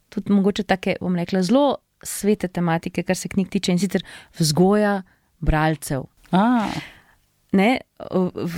tudi 0.09 0.33
mogoče 0.33 0.64
take, 0.64 0.97
bom 1.02 1.18
rekla, 1.18 1.42
zelo 1.45 1.78
svete 2.02 2.49
tematike, 2.49 3.02
kar 3.02 3.17
se 3.17 3.28
knjig 3.28 3.49
tiče 3.49 3.73
in 3.73 3.78
sicer 3.78 4.05
vzgoja 4.38 5.02
bralcev. 5.38 6.07
Ne, 7.52 7.71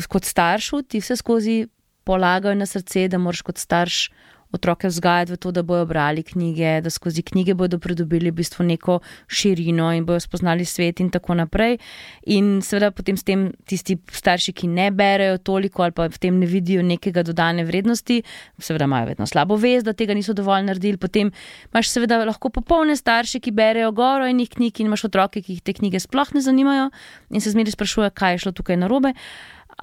kot 0.09 0.25
staršu 0.25 0.82
ti 0.82 1.00
vse 1.00 1.16
skozi 1.16 1.66
polagajo 2.04 2.54
na 2.54 2.66
srce, 2.66 3.09
da 3.09 3.18
moraš 3.18 3.42
kot 3.47 3.59
starš 3.59 4.09
otroke 4.52 4.88
vzgajati 4.88 5.33
v 5.33 5.37
to, 5.37 5.52
da 5.52 5.62
bodo 5.62 5.87
brali 5.87 6.23
knjige, 6.23 6.80
da 6.80 6.90
skozi 6.90 7.23
knjige 7.23 7.54
bodo 7.54 7.78
pridobili 7.78 8.30
v 8.30 8.35
bistvu 8.40 8.64
neko 8.64 8.99
širino 9.28 9.92
in 9.95 10.04
bodo 10.07 10.21
spoznali 10.21 10.64
svet 10.64 11.00
in 11.00 11.11
tako 11.11 11.35
naprej. 11.35 11.78
In 12.26 12.61
seveda 12.62 12.90
potem 12.90 13.16
s 13.16 13.25
tem 13.25 13.50
tisti 13.66 13.99
starši, 14.12 14.52
ki 14.52 14.69
ne 14.69 14.90
berejo 14.90 15.38
toliko 15.38 15.83
ali 15.83 15.92
pa 15.92 16.09
v 16.09 16.19
tem 16.19 16.38
ne 16.38 16.47
vidijo 16.47 16.83
nekega 16.83 17.23
dodane 17.23 17.64
vrednosti, 17.64 18.23
seveda 18.59 18.88
imajo 18.90 19.11
vedno 19.12 19.26
slabo 19.26 19.57
vest, 19.57 19.87
da 19.87 19.92
tega 19.92 20.14
niso 20.14 20.35
dovolj 20.35 20.66
naredili. 20.66 20.99
Potem 20.99 21.30
imaš 21.73 21.92
seveda 21.92 22.19
lahko 22.25 22.50
popolne 22.50 22.97
starše, 22.97 23.40
ki 23.40 23.54
berejo 23.54 23.92
goro 23.92 24.26
enih 24.26 24.50
knjig 24.50 24.80
in 24.80 24.90
imaš 24.90 25.07
otroke, 25.11 25.42
ki 25.42 25.59
jih 25.59 25.62
te 25.62 25.75
knjige 25.76 26.00
sploh 26.00 26.35
ne 26.35 26.40
zanimajo 26.40 26.90
in 27.30 27.40
se 27.40 27.54
zmeri 27.54 27.71
sprašujejo, 27.71 28.11
kaj 28.11 28.35
je 28.35 28.45
šlo 28.45 28.52
tukaj 28.52 28.76
narobe. 28.80 29.14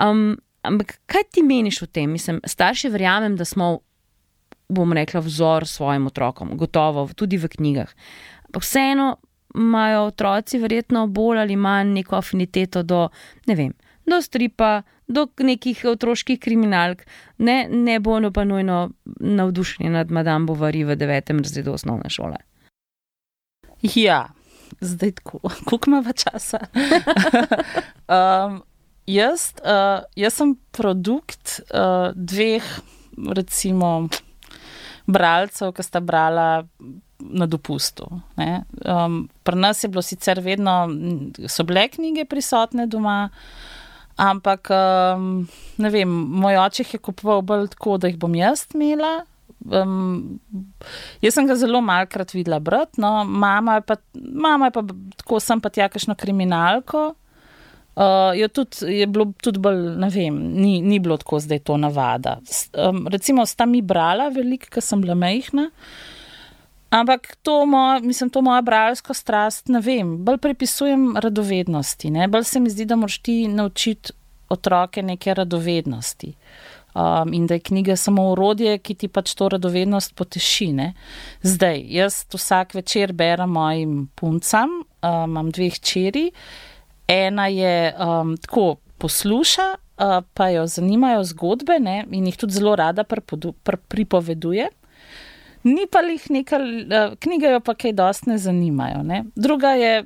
Um, 0.04 0.38
ampak 0.68 1.00
kaj 1.08 1.30
ti 1.32 1.44
meniš 1.44 1.82
o 1.82 1.88
tem? 1.88 2.12
Mislim, 2.12 2.42
starši 2.46 2.92
verjamem, 2.94 3.38
da 3.38 3.46
smo 3.46 3.80
bom 4.70 4.94
rekla, 4.94 5.22
vzor 5.24 5.68
svojim 5.68 6.08
otrokom, 6.08 6.58
gotovo, 6.58 7.08
tudi 7.16 7.38
v 7.38 7.48
knjigah. 7.48 7.94
Pa 8.52 8.60
vseeno 8.60 9.18
imajo 9.56 10.02
otroci 10.12 10.60
verjetno 10.60 11.08
bolj 11.08 11.40
ali 11.40 11.56
manj 11.56 11.94
neko 11.94 12.16
afiniteto 12.16 12.84
do, 12.84 13.08
ne 13.48 13.56
vem, 13.56 13.74
do 14.06 14.22
stripa, 14.22 14.82
do 15.08 15.28
nekih 15.40 15.86
otroških 15.86 16.40
kriminalk, 16.40 17.06
ne, 17.38 17.68
ne 17.72 18.00
bo 18.00 18.20
no 18.20 18.32
pa 18.32 18.44
nujno 18.44 18.90
navdušen 19.20 19.92
nad 19.92 20.12
Madame 20.12 20.46
Bovary 20.46 20.84
v 20.86 20.96
devetem 20.96 21.40
razredu 21.40 21.74
osnovne 21.74 22.10
šole. 22.10 22.38
Ja, 23.96 24.28
zdaj 24.80 25.12
tako, 25.12 25.40
koliko 25.66 25.90
ima 25.90 26.14
časa. 26.14 26.60
um, 28.16 28.62
jaz, 29.08 29.52
uh, 29.64 30.04
jaz 30.16 30.34
sem 30.34 30.56
produkt 30.72 31.60
uh, 31.72 32.12
dveh, 32.16 32.64
recimo, 33.36 34.10
bralcev, 35.08 35.74
ki 35.76 35.86
sta 35.86 36.02
brala 36.04 36.66
na 37.20 37.48
dopustu. 37.50 38.08
Um, 38.38 39.30
pri 39.44 39.56
nas 39.56 39.84
je 39.84 39.90
bilo 39.90 40.04
sicer 40.06 40.42
vedno, 40.44 40.86
so 41.50 41.66
bile 41.68 41.88
knjige 41.90 42.28
prisotne 42.30 42.86
doma, 42.88 43.30
ampak 44.18 44.70
um, 44.74 45.48
ne 45.78 45.90
vem, 45.94 46.12
moj 46.12 46.60
oče 46.66 46.86
je 46.92 47.02
kupoval 47.02 47.42
bolj 47.42 47.72
tako, 47.74 47.98
da 47.98 48.12
jih 48.12 48.20
bom 48.22 48.36
jaz 48.38 48.68
imela. 48.74 49.20
Um, 49.66 50.40
jaz 51.22 51.34
sem 51.34 51.48
ga 51.50 51.58
zelo 51.58 51.82
malkrat 51.82 52.34
videla, 52.36 52.60
brat, 52.64 53.00
no, 53.02 53.24
mama 53.26 53.80
je 53.80 53.88
pa, 53.90 53.98
mama 54.14 54.70
je 54.70 54.78
pa 54.78 54.84
tako, 55.24 55.40
sem 55.42 55.62
pa 55.62 55.74
tja, 55.74 55.90
kakšno 55.90 56.16
kriminalko. 56.16 57.10
Uh, 57.98 58.38
je, 58.38 58.48
tudi, 58.48 58.94
je 59.00 59.08
bilo 59.10 59.32
tudi 59.42 59.58
bolj, 59.60 59.80
ne 59.98 60.10
vem, 60.14 60.36
ni, 60.54 60.76
ni 60.86 61.00
bilo 61.02 61.16
tako, 61.18 61.40
da 61.50 61.58
je 61.58 61.64
to 61.66 61.78
navada. 61.82 62.36
Um, 62.78 63.08
recimo, 63.10 63.46
sta 63.46 63.66
mi 63.66 63.82
brala 63.82 64.28
veliko, 64.30 64.70
ker 64.70 64.86
sem 64.86 65.02
bila 65.02 65.16
mehna. 65.18 65.72
Ampak 66.94 67.36
to, 67.42 67.66
moj, 67.66 68.04
mislim, 68.06 68.30
to 68.30 68.44
moja 68.46 68.62
bralsko 68.62 69.16
strast, 69.18 69.74
ne 69.74 69.82
vem, 69.82 70.14
bolj 70.26 70.38
pripisujem 70.46 71.18
radovednosti. 71.18 72.14
Ne? 72.14 72.30
Bolj 72.30 72.46
se 72.46 72.62
mi 72.62 72.70
zdi, 72.70 72.86
da 72.86 72.96
moraš 72.96 73.18
ti 73.26 73.40
naučiti 73.48 74.14
otroke 74.50 75.02
neke 75.02 75.34
radovednosti. 75.34 76.34
Um, 76.94 77.34
in 77.34 77.50
da 77.50 77.58
je 77.58 77.66
knjiga 77.66 77.96
samo 77.96 78.30
urodje, 78.32 78.78
ki 78.78 78.94
ti 78.96 79.08
pač 79.08 79.34
to 79.34 79.50
radovednost 79.50 80.16
poteši. 80.16 80.72
Ne? 80.74 80.94
Zdaj, 81.42 81.82
jaz 81.98 82.24
vsak 82.34 82.78
večer 82.78 83.14
berem 83.14 83.50
mojim 83.50 84.00
puncam, 84.16 84.70
um, 85.02 85.30
imam 85.32 85.50
dveh 85.52 85.80
čeri. 85.80 86.30
Ena 87.08 87.48
je 87.48 87.94
um, 87.96 88.38
tako 88.38 88.76
posluša, 88.98 89.68
uh, 89.74 90.24
pa 90.34 90.50
jo 90.50 90.66
zanimajo 90.68 91.24
zgodbe 91.24 91.80
ne, 91.80 92.02
in 92.12 92.26
jih 92.28 92.38
tudi 92.38 92.54
zelo 92.54 92.76
rada 92.76 93.04
pripodu, 93.04 93.54
pr, 93.64 93.78
pripoveduje. 93.88 94.68
Ni 95.64 95.88
pa 95.92 96.02
jih 96.06 96.28
nekaj, 96.32 96.66
uh, 96.84 97.16
knjige 97.20 97.54
jo 97.56 97.62
pa 97.64 97.76
kaj 97.76 97.96
dosti 97.96 98.30
ne 98.30 98.38
zanimajo. 98.38 99.04
Ne. 99.04 99.24
Druga 99.36 99.72
je, 99.80 100.04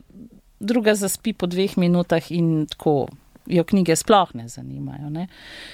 druga 0.59 0.95
zaspi 0.95 1.33
po 1.33 1.49
dveh 1.49 1.77
minutah 1.77 2.31
in 2.31 2.67
tako 2.69 3.07
jo 3.45 3.63
knjige 3.63 3.95
sploh 3.95 4.29
ne 4.37 4.47
zanimajo. 4.47 5.09
Ne. 5.09 5.27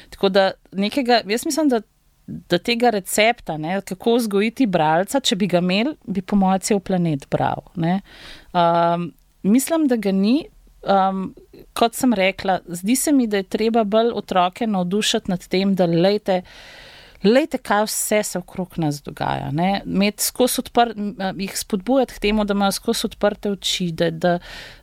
Tako 0.09 0.29
da 0.29 0.51
nekega, 0.71 1.21
jaz 1.27 1.45
mislim, 1.45 1.69
da. 1.69 1.81
Da 2.27 2.57
tega 2.59 2.89
recepta, 2.91 3.53
ne, 3.57 3.77
kako 3.87 4.17
vzgojiti 4.17 4.65
bralca, 4.67 5.21
če 5.23 5.37
bi 5.39 5.47
ga 5.47 5.61
imel, 5.63 5.93
bi 6.03 6.19
po 6.19 6.35
mojem 6.35 6.59
cel 6.59 6.81
planet 6.83 7.23
bral. 7.31 7.61
Um, 7.71 9.05
mislim, 9.47 9.85
da 9.87 9.95
ga 9.95 10.11
ni, 10.11 10.41
um, 10.87 11.29
kot 11.77 11.95
sem 11.95 12.13
rekla, 12.13 12.59
zdi 12.67 12.95
se 12.95 13.11
mi, 13.11 13.27
da 13.27 13.37
je 13.37 13.43
treba 13.43 13.83
bolj 13.83 14.11
otroke 14.15 14.67
navdušiti 14.67 15.31
nad 15.31 15.47
tem, 15.47 15.75
da 15.75 15.85
lejte. 15.85 16.41
Lejte, 17.23 17.57
kaj 17.57 17.87
vse 17.87 18.19
se 18.23 18.37
okrog 18.37 18.75
nas 18.77 18.99
dogaja. 19.01 19.47
Odpr, 20.57 20.91
jih 21.41 21.55
spodbujati 21.57 22.13
k 22.13 22.19
temu, 22.19 22.45
da 22.45 22.53
imajo 22.53 22.71
skozi 22.71 23.07
odprte 23.07 23.51
oči, 23.51 23.87
da, 23.91 24.11
da, 24.11 24.35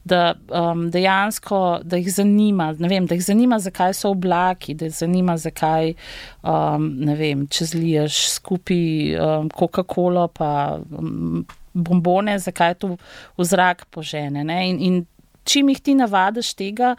da 0.04 0.34
um, 0.50 0.88
dejansko 0.90 1.60
da 1.84 1.96
jih 1.96 2.10
zanima, 2.12 2.72
vem, 2.78 3.06
da 3.06 3.14
jih 3.14 3.22
zanima, 3.24 3.58
zakaj 3.62 3.94
so 3.94 4.10
oblaki, 4.10 4.74
da 4.74 4.90
jih 4.90 4.96
zanima, 4.98 5.36
zakaj 5.38 5.94
um, 6.42 6.90
vem, 7.14 7.46
če 7.46 7.70
zliješ 7.70 8.18
skupaj 8.34 9.14
um, 9.14 9.50
Coca-Cola 9.54 10.26
pa 10.26 10.50
um, 10.90 11.46
bombone, 11.74 12.38
zakaj 12.38 12.74
to 12.82 12.96
v 13.38 13.46
zrak 13.46 13.86
požene. 13.94 14.42
In, 14.42 14.78
in 14.82 15.04
čim 15.44 15.68
jih 15.68 15.80
ti 15.80 15.94
navadiš 15.94 16.54
tega, 16.54 16.94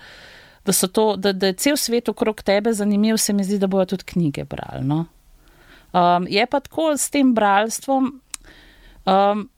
da, 0.66 0.88
to, 0.88 1.16
da, 1.16 1.34
da 1.34 1.52
je 1.52 1.58
cel 1.62 1.78
svet 1.78 2.10
okrog 2.10 2.42
tebe 2.44 2.74
zanimiv, 2.74 3.18
se 3.18 3.34
mi 3.34 3.44
zdi, 3.44 3.60
da 3.60 3.68
bojo 3.68 3.86
tudi 3.86 4.04
knjige 4.04 4.44
brali. 4.44 4.84
No? 4.84 5.06
Um, 5.94 6.28
je 6.30 6.46
pa 6.46 6.60
tako 6.60 6.98
s 6.98 7.10
tem 7.10 7.34
bralstvom. 7.34 8.22
Um, 9.06 9.50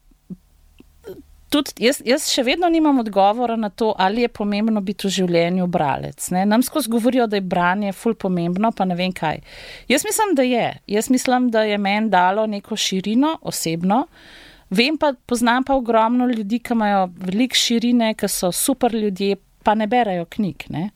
Tudi 1.48 1.80
jaz, 1.80 2.02
jaz 2.04 2.26
še 2.28 2.42
vedno 2.44 2.68
nimam 2.68 2.98
odgovora 3.00 3.54
na 3.56 3.70
to, 3.72 3.94
ali 3.96 4.20
je 4.20 4.28
pomembno 4.28 4.82
biti 4.84 5.06
v 5.06 5.10
življenju 5.14 5.66
bralec. 5.72 6.26
Ne? 6.36 6.42
Nam 6.44 6.60
skozi 6.62 6.90
govorijo, 6.92 7.24
da 7.24 7.38
je 7.38 7.46
branje 7.54 7.94
ful 7.96 8.12
pomembno, 8.20 8.68
pa 8.76 8.84
ne 8.84 8.92
vem 8.98 9.14
kaj. 9.16 9.40
Jaz 9.88 10.04
mislim, 10.04 10.34
da 10.36 10.44
je. 10.44 10.66
Jaz 10.92 11.08
mislim, 11.08 11.48
da 11.48 11.62
je 11.64 11.78
meni 11.80 12.12
dalo 12.12 12.44
neko 12.46 12.76
širino 12.76 13.38
osebno, 13.48 14.02
uh, 14.04 14.47
Vem 14.70 14.98
pa, 15.00 15.12
poznam 15.26 15.64
pa 15.64 15.74
ogromno 15.74 16.26
ljudi, 16.26 16.58
ki 16.58 16.74
imajo 16.76 17.08
veliko 17.16 17.56
širine, 17.56 18.12
ki 18.14 18.28
so 18.28 18.52
super 18.52 18.94
ljudje, 18.94 19.36
pa 19.64 19.74
ne 19.74 19.86
berajo 19.86 20.24
knjig. 20.24 20.64
Ne? 20.68 20.90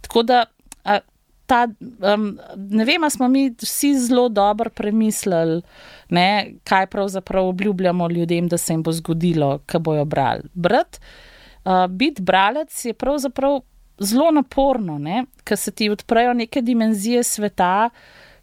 Tako 0.00 0.22
da, 0.22 0.44
a, 0.84 0.98
ta, 1.50 1.64
um, 2.14 2.28
ne 2.56 2.84
vem, 2.86 3.08
smo 3.10 3.28
mi 3.28 3.48
vsi 3.62 3.94
zelo 3.98 4.28
dobro 4.28 4.70
premislili, 4.70 5.62
ne, 6.08 6.52
kaj 6.64 6.86
pravzaprav 6.86 7.48
obljubljamo 7.48 8.08
ljudem, 8.10 8.48
da 8.48 8.58
se 8.58 8.72
jim 8.72 8.82
bo 8.82 8.92
zgodilo, 8.92 9.58
ko 9.70 9.78
bojo 9.78 10.04
brali. 10.04 10.46
Brat, 10.54 11.00
uh, 11.64 11.86
biti 11.90 12.22
bralec 12.22 12.84
je 12.84 12.94
pravzaprav 12.94 13.60
zelo 13.98 14.30
naporno, 14.30 14.98
ker 15.44 15.58
se 15.58 15.70
ti 15.70 15.90
odprejo 15.90 16.32
neke 16.34 16.62
dimenzije 16.62 17.24
sveta 17.24 17.90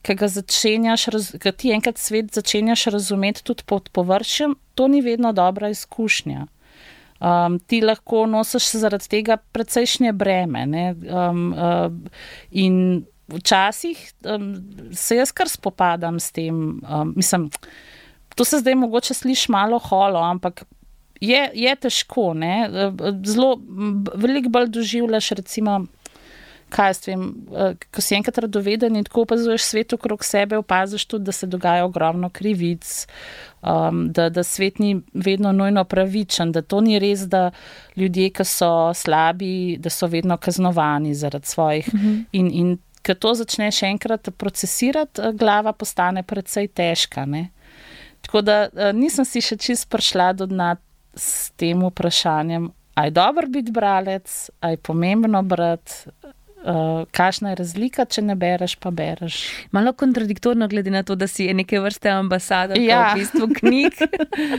ki 0.08 0.16
ga 0.16 0.30
začenjaš, 0.32 1.08
ki 1.44 1.52
ti 1.60 1.74
enkrat 1.76 2.00
svet 2.00 2.32
začenjaš 2.36 2.88
razumeti 2.96 3.44
tudi 3.44 3.66
pod 3.68 3.90
površjem, 3.92 4.56
to 4.76 4.88
ni 4.88 5.02
vedno 5.04 5.34
dobra 5.36 5.70
izkušnja. 5.74 6.46
Um, 7.18 7.58
ti 7.60 7.82
lahko 7.82 8.28
nosiš 8.30 8.70
zaradi 8.78 9.10
tega 9.10 9.40
precejšnje 9.52 10.14
breme. 10.14 10.64
Um, 10.94 11.54
uh, 11.54 11.92
in 12.52 13.06
včasih 13.28 14.04
um, 14.22 14.52
se 14.94 15.18
jaz 15.18 15.34
kar 15.34 15.50
spopadam 15.50 16.20
s 16.20 16.32
tem. 16.32 16.80
Um, 16.86 17.14
mislim, 17.16 17.50
to 18.36 18.46
se 18.46 18.62
zdaj 18.62 18.76
mogoče 18.76 19.18
sliši 19.18 19.52
malo 19.52 19.80
holo, 19.80 20.22
ampak 20.22 20.64
je, 21.20 21.50
je 21.54 21.76
težko. 21.76 22.34
Ne? 22.38 22.70
Zelo 23.26 23.58
veliko 24.14 24.54
bolj 24.54 24.70
doživljaš, 24.78 25.32
recimo 25.42 25.82
kaj 26.70 26.94
s 26.94 27.04
tem, 27.06 27.22
uh, 27.52 27.76
ko 27.92 28.02
si 28.04 28.16
enkrat 28.18 28.38
radoveden 28.44 28.96
in 28.96 29.06
tako 29.08 29.24
opazuješ 29.28 29.64
svet 29.64 29.94
okrog 29.94 30.26
sebe, 30.26 30.58
opaziš 30.58 31.06
tudi, 31.06 31.26
da 31.26 31.32
se 31.32 31.48
dogaja 31.48 31.86
ogromno 31.86 32.30
krivic, 32.30 33.08
um, 33.62 34.08
da, 34.14 34.30
da 34.30 34.44
svet 34.44 34.80
ni 34.80 35.02
vedno 35.14 35.52
nujno 35.52 35.84
pravičen, 35.84 36.52
da 36.52 36.62
to 36.62 36.82
ni 36.82 37.00
res, 37.00 37.28
da 37.28 37.52
ljudje, 37.96 38.30
ki 38.30 38.46
so 38.46 38.72
slabi, 38.94 39.78
da 39.80 39.90
so 39.90 40.08
vedno 40.08 40.38
kaznovani 40.38 41.16
zaradi 41.16 41.48
svojih. 41.48 41.88
Uh 41.94 42.00
-huh. 42.00 42.24
In, 42.32 42.52
in 42.54 42.78
ko 43.08 43.14
to 43.14 43.34
začneš 43.34 43.84
enkrat 43.84 44.30
procesirati, 44.38 45.22
glava 45.34 45.74
postane 45.74 46.24
precej 46.24 46.68
težka. 46.68 47.26
Ne? 47.26 47.50
Tako 48.22 48.42
da 48.42 48.68
nisem 48.94 49.26
si 49.26 49.42
še 49.42 49.58
čist 49.58 49.90
prišla 49.90 50.34
do 50.34 50.46
dna 50.46 50.76
s 51.16 51.52
tem 51.56 51.82
vprašanjem, 51.86 52.72
ali 52.96 53.08
je 53.08 53.12
dobro 53.12 53.48
biti 53.48 53.72
bralec, 53.72 54.50
ali 54.60 54.74
je 54.74 54.78
pomembno 54.78 55.44
brati. 55.44 56.12
Uh, 56.58 57.06
kakšna 57.14 57.52
je 57.52 57.60
razlika, 57.60 58.04
če 58.10 58.24
ne 58.26 58.36
bereš, 58.36 58.76
pa 58.82 58.90
bereš? 58.92 59.44
Malo 59.72 59.94
kontradiktorno, 59.94 60.68
glede 60.68 60.92
na 60.92 61.04
to, 61.06 61.16
da 61.16 61.28
si 61.30 61.46
neke 61.54 61.80
vrste 61.80 62.10
ambasador 62.10 62.80
ja. 62.82 63.12
v 63.14 63.22
bistvu 63.22 63.48
knjig. 63.60 64.02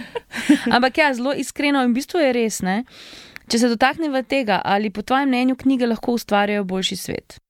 Ampak 0.75 1.03
ja, 1.03 1.11
zelo 1.15 1.35
iskreno 1.35 1.83
in 1.83 1.91
v 1.91 1.99
bistvu 1.99 2.23
je 2.23 2.31
res. 2.37 2.61
Ne? 2.63 2.85
Če 3.51 3.65
se 3.65 3.73
dotaknemo 3.75 4.23
tega, 4.31 4.61
ali 4.65 4.93
po 4.95 5.03
tvojem 5.03 5.29
mnenju 5.33 5.59
knjige 5.59 5.91
lahko 5.91 6.15
ustvarjajo 6.21 6.69
boljši 6.71 7.01
svet? 7.03 7.41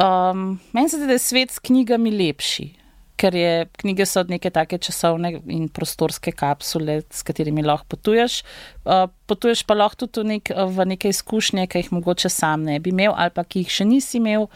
Um, 0.00 0.58
meni 0.72 0.90
se 0.90 0.98
zdi, 0.98 1.06
da 1.06 1.14
je 1.14 1.22
svet 1.22 1.54
s 1.54 1.62
knjigami 1.62 2.10
lepši 2.10 2.79
ker 3.20 3.36
je, 3.36 3.66
knjige 3.82 4.06
so 4.08 4.22
neke 4.28 4.50
take 4.54 4.78
časovne 4.80 5.34
in 5.52 5.68
prostorske 5.72 6.32
kapsule, 6.36 7.00
s 7.12 7.24
katerimi 7.26 7.64
lahko 7.66 7.90
potuješ. 7.96 8.40
Uh, 8.84 9.06
potuješ 9.30 9.64
pa 9.68 9.76
lahko 9.76 10.06
tudi 10.06 10.22
v, 10.22 10.28
nek, 10.34 10.52
v 10.76 10.86
neke 10.94 11.12
izkušnje, 11.12 11.66
ki 11.70 11.84
jih 11.84 11.92
mogoče 11.98 12.32
sam 12.32 12.64
ne 12.68 12.78
bi 12.80 12.94
imel, 12.94 13.12
ali 13.12 13.34
pa 13.36 13.44
ki 13.44 13.64
jih 13.64 13.74
še 13.80 13.88
nisi 13.88 14.18
imel, 14.20 14.48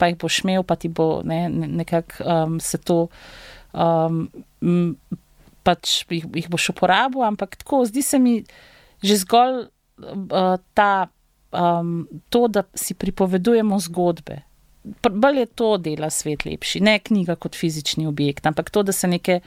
pa 0.00 0.10
jih 0.10 0.18
boš 0.20 0.40
imel, 0.46 0.64
pa 0.66 0.78
ti 0.80 0.88
bo 0.92 1.20
ne, 1.26 1.46
ne, 1.52 1.70
nekako 1.82 2.24
um, 2.24 2.58
se 2.60 2.80
to. 2.80 3.06
Um, 3.76 4.26
pač 5.66 6.00
jih, 6.08 6.24
jih 6.24 6.48
boš 6.52 6.70
uporabil, 6.72 7.24
ampak 7.26 7.58
tako, 7.60 7.84
zdi 7.88 8.04
se 8.06 8.22
mi 8.22 8.38
že 9.04 9.18
zgolj 9.20 9.66
uh, 9.66 10.56
ta, 10.74 11.08
um, 11.52 12.06
to, 12.32 12.46
da 12.48 12.64
si 12.72 12.96
pripovedujemo 12.96 13.76
zgodbe 13.90 14.40
bolj 15.10 15.38
je 15.38 15.46
to 15.46 15.76
dela 15.76 16.10
svet 16.10 16.44
lepši, 16.44 16.80
ne 16.80 16.98
knjiga 16.98 17.36
kot 17.36 17.56
fizični 17.56 18.06
objekt, 18.06 18.46
ampak 18.46 18.70
to, 18.70 18.82
da 18.82 18.92
se 18.92 19.08
neke 19.08 19.40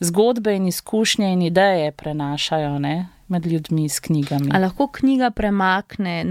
zgodbe 0.00 0.56
in 0.56 0.66
izkušnje 0.66 1.32
in 1.32 1.42
ideje 1.42 1.92
prenašajo 1.92 2.78
ne, 2.78 3.08
med 3.28 3.46
ljudmi 3.46 3.88
s 3.88 4.00
knjigami. 4.00 4.50
Ali 4.52 4.64
lahko 4.64 4.88
knjiga 4.88 5.30
premakne, 5.30 6.24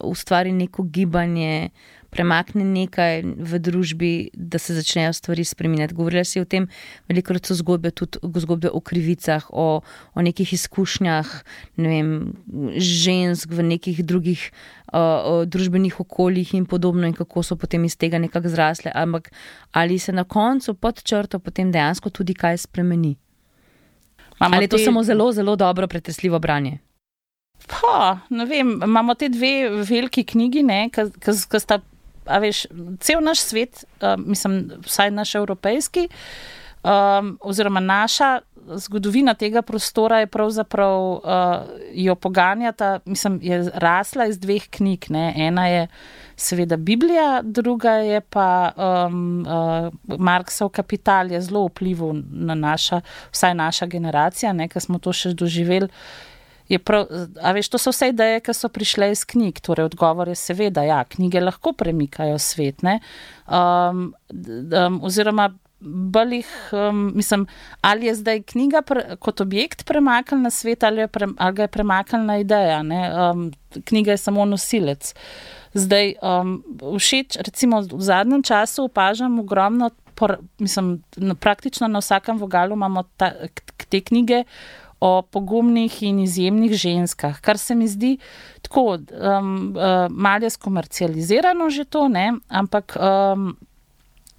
ustvari 0.00 0.52
neko 0.52 0.82
gibanje, 0.82 1.70
premakne 2.14 2.64
nekaj 2.64 3.22
v 3.24 3.58
družbi, 3.58 4.12
da 4.34 4.58
se 4.62 4.76
začnejo 4.76 5.12
stvari 5.16 5.44
spremenjati. 5.44 5.94
Govorila 5.94 6.24
si 6.24 6.40
o 6.40 6.46
tem, 6.46 6.68
veliko 7.10 7.34
so 7.42 7.56
zgodbe, 7.58 7.90
tudi 7.90 8.20
zgodbe 8.44 8.70
o 8.70 8.80
krivicah, 8.80 9.48
o, 9.50 9.80
o 10.14 10.22
nekih 10.22 10.52
izkušnjah 10.54 11.32
ne 11.82 11.88
vem, 11.90 12.12
žensk 12.78 13.50
v 13.50 13.66
nekih 13.74 14.04
drugih 14.06 14.46
uh, 14.92 15.42
družbenih 15.46 15.98
okoljih 16.00 16.54
in 16.54 16.68
podobno, 16.70 17.08
in 17.08 17.16
kako 17.18 17.42
so 17.42 17.58
potem 17.58 17.84
iz 17.84 17.98
tega 17.98 18.22
nekako 18.22 18.52
zrasle. 18.54 18.92
Ampak 18.94 19.32
ali 19.72 19.98
se 19.98 20.12
na 20.12 20.24
koncu 20.24 20.74
pod 20.74 21.02
črto 21.02 21.38
potem 21.38 21.72
dejansko 21.72 22.10
tudi 22.10 22.34
kaj 22.34 22.62
spremeni? 22.68 23.16
Imamo 24.40 24.56
ali 24.56 24.64
je 24.64 24.68
to 24.68 24.76
te... 24.76 24.84
samo 24.84 25.02
zelo, 25.02 25.32
zelo 25.32 25.56
dobro, 25.56 25.86
pretresljivo 25.88 26.38
branje? 26.38 26.78
Pa, 27.66 28.18
ne 28.28 28.44
vem, 28.44 28.80
imamo 28.84 29.14
te 29.14 29.28
dve 29.28 29.70
veliki 29.70 30.24
knjigi, 30.24 30.64
ki 30.90 31.60
sta 31.60 31.80
a 32.26 32.40
veš, 32.40 32.64
cel 33.04 33.22
naš 33.24 33.44
svet, 33.44 33.84
uh, 34.00 34.14
mislim, 34.20 34.70
vsaj 34.84 35.10
naš 35.10 35.34
evropejski, 35.34 36.08
um, 36.82 37.34
oziroma 37.40 37.80
naša 37.80 38.38
zgodovina 38.76 39.34
tega 39.34 39.62
prostora 39.62 40.18
je 40.18 40.26
pravzaprav 40.26 41.00
uh, 41.00 41.20
jo 41.92 42.14
poganjata, 42.14 43.00
mislim, 43.04 43.38
je 43.42 43.70
rasla 43.74 44.26
iz 44.26 44.38
dveh 44.38 44.68
knjig. 44.70 45.06
Ne? 45.08 45.32
Ena 45.36 45.66
je 45.68 45.86
seveda 46.36 46.76
Biblija, 46.76 47.40
druga 47.42 47.92
je 47.92 48.20
pa 48.20 48.72
um, 48.76 49.46
uh, 49.46 50.18
Marksov 50.18 50.68
kapital, 50.68 51.30
je 51.30 51.40
zelo 51.40 51.66
vplival 51.66 52.14
na 52.30 52.54
naša, 52.54 53.00
vsaj 53.32 53.54
naša 53.54 53.86
generacija, 53.86 54.54
ki 54.68 54.80
smo 54.80 54.98
to 54.98 55.12
še 55.12 55.34
doživeli. 55.34 55.88
Prav, 56.84 57.06
a 57.44 57.52
veš, 57.52 57.68
to 57.68 57.78
so 57.78 57.92
vse 57.92 58.08
ideje, 58.08 58.40
ki 58.40 58.54
so 58.56 58.70
prišle 58.72 59.10
iz 59.12 59.24
knjig. 59.28 59.60
Torej, 59.60 59.84
odgovor 59.90 60.30
je 60.32 60.38
seveda, 60.38 60.80
da 60.80 60.86
ja, 60.88 61.02
knjige 61.04 61.42
lahko 61.42 61.74
premikajo 61.76 62.38
svet. 62.40 62.80
Um, 62.84 64.14
um, 64.72 65.00
oziroma, 65.04 65.50
bolih, 65.84 66.48
um, 66.72 67.12
mislim, 67.14 67.46
ali 67.80 68.06
je 68.06 68.14
zdaj 68.14 68.42
knjiga 68.42 68.82
pre, 68.82 69.16
kot 69.20 69.40
objekt 69.40 69.84
premaknjena 69.84 70.42
na 70.42 70.50
svet 70.50 70.84
ali, 70.84 71.08
pre, 71.08 71.26
ali 71.36 71.54
ga 71.54 71.62
je 71.62 71.68
premaknjena 71.68 72.38
ideja. 72.38 72.80
Um, 72.80 73.52
knjiga 73.84 74.10
je 74.10 74.16
samo 74.16 74.44
nosilec. 74.44 75.14
Zdaj, 75.74 76.14
um, 76.22 76.62
všeč, 76.98 77.36
recimo, 77.36 77.80
v 77.80 78.02
zadnjem 78.02 78.42
času 78.42 78.84
opažam 78.84 79.38
ogromno, 79.38 79.90
por, 80.14 80.38
mislim, 80.58 81.02
na, 81.16 81.34
praktično 81.34 81.88
na 81.88 81.98
vsakem 81.98 82.38
vogalu 82.38 82.74
imamo 82.74 83.02
ta, 83.16 83.32
te 83.88 84.00
knjige 84.00 84.44
o 85.00 85.22
pogumnih 85.22 86.02
in 86.02 86.18
izjemnih 86.22 86.72
ženskah, 86.72 87.40
kar 87.40 87.58
se 87.58 87.74
mi 87.74 87.88
zdi 87.88 88.16
tako 88.62 88.96
um, 88.96 89.76
uh, 89.76 90.06
malo 90.10 90.50
skomercializirano 90.50 91.70
že 91.70 91.84
to, 91.84 92.08
ne? 92.08 92.32
ampak. 92.48 92.96
Um, 92.96 93.56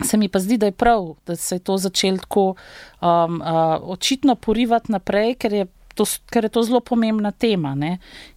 Se 0.04 0.18
mi 0.18 0.28
pa 0.28 0.40
zdi, 0.40 0.58
da 0.58 0.66
je 0.66 0.72
prav, 0.76 1.16
da 1.26 1.36
se 1.36 1.56
je 1.56 1.60
to 1.60 1.78
začelo 1.78 2.18
tako 2.18 2.56
um, 3.02 3.42
uh, 3.42 3.90
očitno 3.96 4.36
porivati 4.36 4.92
naprej, 4.92 5.36
ker 5.40 5.54
je 5.54 5.68
to, 5.96 6.06
ker 6.30 6.44
je 6.46 6.50
to 6.50 6.64
zelo 6.64 6.80
pomembna 6.80 7.32
tema. 7.32 7.74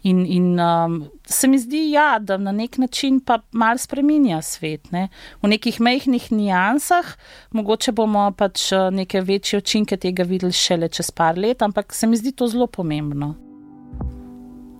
In, 0.03 0.27
in 0.27 0.61
um, 0.61 1.09
se 1.27 1.49
mi 1.49 1.59
zdi, 1.59 1.91
ja, 1.91 2.19
da 2.19 2.37
na 2.37 2.53
nek 2.53 2.79
način 2.79 3.21
pa 3.21 3.41
mal 3.53 3.79
spremenja 3.79 4.43
svet. 4.43 4.91
Ne? 4.93 5.09
V 5.43 5.51
nekih 5.51 5.81
mehkih 5.81 6.31
nijansah, 6.33 7.17
mogoče 7.51 7.93
bomo 7.93 8.31
pač 8.39 8.71
uh, 8.73 8.89
neke 8.95 9.21
večje 9.21 9.59
učinke 9.59 9.97
tega 9.97 10.23
videli 10.23 10.53
šele 10.53 10.89
čez 10.89 11.11
par 11.11 11.39
let, 11.39 11.63
ampak 11.63 11.95
se 11.95 12.07
mi 12.07 12.17
zdi 12.17 12.33
to 12.33 12.47
zelo 12.47 12.67
pomembno. 12.67 13.35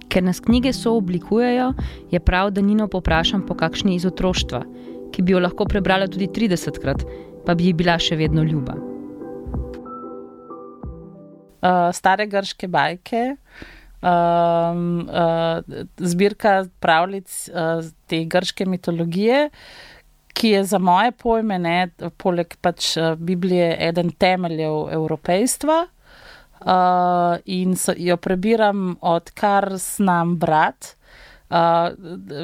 Ker 0.09 0.25
nas 0.25 0.41
knjige 0.41 0.73
so 0.73 0.95
oblikujejo, 0.97 1.73
je 2.11 2.21
prav, 2.21 2.51
da 2.51 2.63
Nino 2.65 2.87
poprašam 2.89 3.43
po 3.47 3.55
kakšni 3.55 3.99
iz 3.99 4.07
otroštva, 4.09 4.63
ki 5.13 5.23
bi 5.23 5.35
jo 5.37 5.43
lahko 5.43 5.67
prebrala 5.69 6.07
tudi 6.11 6.29
30krat, 6.29 7.05
pa 7.47 7.55
bi 7.55 7.71
ji 7.71 7.75
bila 7.79 7.99
še 7.99 8.17
vedno 8.17 8.45
ljuba 8.45 8.79
uh, 11.63 11.91
stare 11.93 12.27
grške 12.27 12.69
bajke, 12.69 13.23
um, 14.03 15.09
uh, 15.09 15.85
zbirka 15.99 16.65
pravljic 16.81 17.49
uh, 17.53 17.85
te 18.07 18.25
grške 18.25 18.67
mitologije, 18.67 19.49
ki 20.39 20.53
je 20.55 20.65
za 20.65 20.79
moje 20.79 21.13
pojme, 21.19 21.59
ne, 21.59 21.79
poleg 22.17 22.55
pač 22.63 22.93
Biblije, 23.19 23.73
eden 23.89 24.13
temeljev 24.15 24.93
evropejstva. 24.95 25.87
Uh, 26.59 27.39
in 27.47 27.75
so, 27.79 27.95
jo 27.99 28.17
prebiram, 28.23 28.93
odkar 29.01 29.73
znam 29.79 30.37
brati. 30.39 30.95
Uh, 31.49 31.95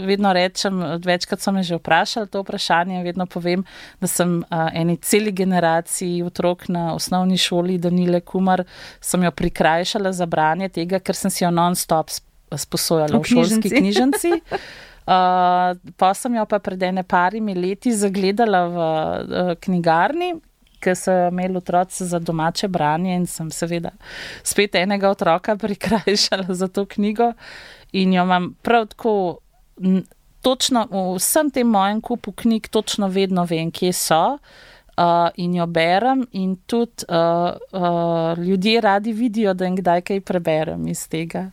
vedno 0.06 0.32
rečem, 0.32 0.80
večkrat 1.04 1.40
so 1.40 1.52
me 1.52 1.62
že 1.62 1.76
vprašali 1.76 2.28
to 2.28 2.40
vprašanje, 2.40 3.02
vedno 3.04 3.26
povem, 3.26 3.64
da 4.00 4.06
sem 4.06 4.38
uh, 4.40 4.68
eni 4.72 4.96
celi 4.96 5.32
generaciji 5.32 6.22
otrok 6.22 6.68
na 6.68 6.94
osnovni 6.94 7.36
šoli 7.36 7.78
Danile 7.78 8.20
Kumar, 8.20 8.64
sem 9.00 9.22
jo 9.22 9.30
prikrajšala 9.30 10.12
za 10.12 10.26
branje 10.26 10.68
tega, 10.68 10.98
ker 11.04 11.16
sem 11.16 11.30
si 11.30 11.44
jo 11.44 11.50
non-stop 11.50 12.08
sposojala 12.56 13.18
v, 13.18 13.20
v 13.20 13.32
šolski 13.34 13.70
knjižnici. 13.70 14.32
Uh, 15.04 15.76
pa 16.00 16.14
sem 16.16 16.32
jo 16.32 16.46
pa 16.48 16.56
pred 16.64 16.80
ene 16.80 17.02
parimi 17.04 17.52
leti 17.52 17.90
zagledala 17.92 18.60
v 18.64 18.76
uh, 18.80 19.50
knjigarni, 19.60 20.30
ker 20.80 20.96
so 20.96 21.12
imeli 21.28 21.60
otroci 21.60 22.06
za 22.08 22.16
domače 22.18 22.70
branje 22.72 23.12
in 23.12 23.26
sem 23.28 23.50
seveda 23.52 23.92
spet 24.40 24.78
enega 24.80 25.10
otroka 25.12 25.58
prikrajšala 25.64 26.56
za 26.56 26.68
to 26.72 26.86
knjigo 26.88 27.34
in 27.94 28.12
jo 28.12 28.22
imam 28.22 28.54
prav 28.62 28.86
tako, 28.86 29.38
točno 30.42 30.86
v 30.90 31.16
vsem 31.16 31.50
tem 31.50 31.68
mojem 31.68 32.00
kupu 32.00 32.32
knjig, 32.32 32.68
točno 32.68 33.08
vedno 33.08 33.44
vem, 33.44 33.70
kje 33.70 33.92
so. 33.92 34.38
Uh, 34.94 35.26
in 35.42 35.56
jo 35.56 35.64
berem, 35.66 36.20
in 36.38 36.52
tudi 36.70 37.02
uh, 37.08 37.56
uh, 37.72 38.38
ljudje 38.38 38.80
radi 38.80 39.12
vidijo, 39.12 39.54
da 39.54 39.64
jim 39.66 39.76
kdaj 39.76 40.02
kaj 40.06 40.20
preberem 40.20 40.86
iz 40.86 41.08
tega. 41.10 41.48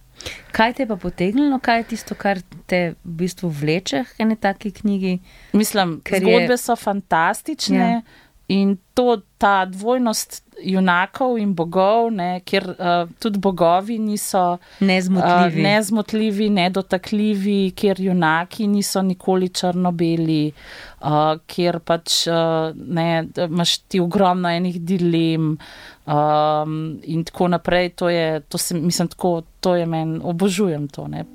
Kaj 0.51 0.73
te 0.77 0.83
je 0.83 0.87
pa 0.87 0.95
potegnilo, 0.95 1.57
kaj 1.59 1.79
je 1.79 1.87
tisto, 1.95 2.15
kar 2.15 2.37
te 2.69 2.81
v 3.03 3.15
bistvu 3.23 3.49
vleče 3.49 4.03
v 4.03 4.21
eni 4.21 4.37
taki 4.37 4.69
knjigi? 4.71 5.15
Mislim, 5.57 5.97
zgodbe 6.05 6.53
je... 6.53 6.57
so 6.57 6.75
fantastične. 6.75 7.87
Ja 7.89 8.01
in 8.47 8.77
to, 8.93 9.21
ta 9.37 9.65
dvojnost 9.65 10.41
junakov 10.63 11.37
in 11.39 11.53
bogov, 11.55 12.11
ne, 12.13 12.41
kjer 12.45 12.65
uh, 12.71 13.09
tudi 13.19 13.39
bogovi 13.41 13.97
niso 13.99 14.57
nezmotljivi, 14.79 15.61
uh, 15.61 15.63
nezmotljivi 15.65 16.49
nedotakljivi, 16.49 17.71
kjer 17.75 18.01
junaki 18.01 18.67
niso 18.67 19.01
nikoli 19.01 19.49
črno-beli, 19.49 20.51
uh, 20.51 21.37
kjer 21.47 21.79
pač 21.79 22.25
uh, 22.29 22.75
ne, 22.75 23.07
imaš 23.47 23.77
ti 23.87 23.99
ogromno 23.99 24.49
enih 24.49 24.81
dilem. 24.81 25.55
Um, 26.11 26.99
in 27.03 27.23
tako 27.23 27.47
naprej, 27.47 27.89
to 27.95 28.09
je, 28.09 28.41
to 28.49 28.57
se, 28.57 28.75
mislim, 28.75 29.07
tako, 29.07 29.41
to 29.59 29.75
je 29.75 29.85
meni, 29.85 30.19
obožujem 30.23 30.87
to. 30.87 31.07
Ne. 31.07 31.25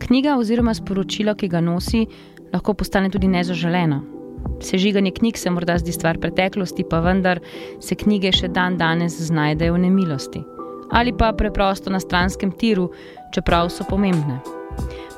Knjiga 0.00 0.36
oziroma 0.38 0.74
sporočilo, 0.74 1.34
ki 1.34 1.48
ga 1.48 1.60
nosi, 1.60 2.06
lahko 2.52 2.74
postane 2.74 3.10
tudi 3.10 3.28
nezaželeno. 3.28 4.19
Sežiganje 4.60 5.10
knjig 5.10 5.38
se 5.38 5.50
morda 5.50 5.78
zdi 5.78 5.92
stvar 5.92 6.18
preteklosti, 6.18 6.84
pa 6.90 7.00
vendar 7.00 7.40
se 7.80 7.94
knjige 7.94 8.32
še 8.32 8.48
dan 8.48 8.76
danes 8.76 9.16
znajdejo 9.20 9.74
v 9.74 9.84
nemilosti. 9.86 10.42
Ali 10.90 11.12
pa 11.16 11.32
preprosto 11.32 11.90
na 11.90 12.00
stranskem 12.00 12.52
tiru, 12.52 12.90
čeprav 13.34 13.70
so 13.70 13.86
pomembne. 13.88 14.40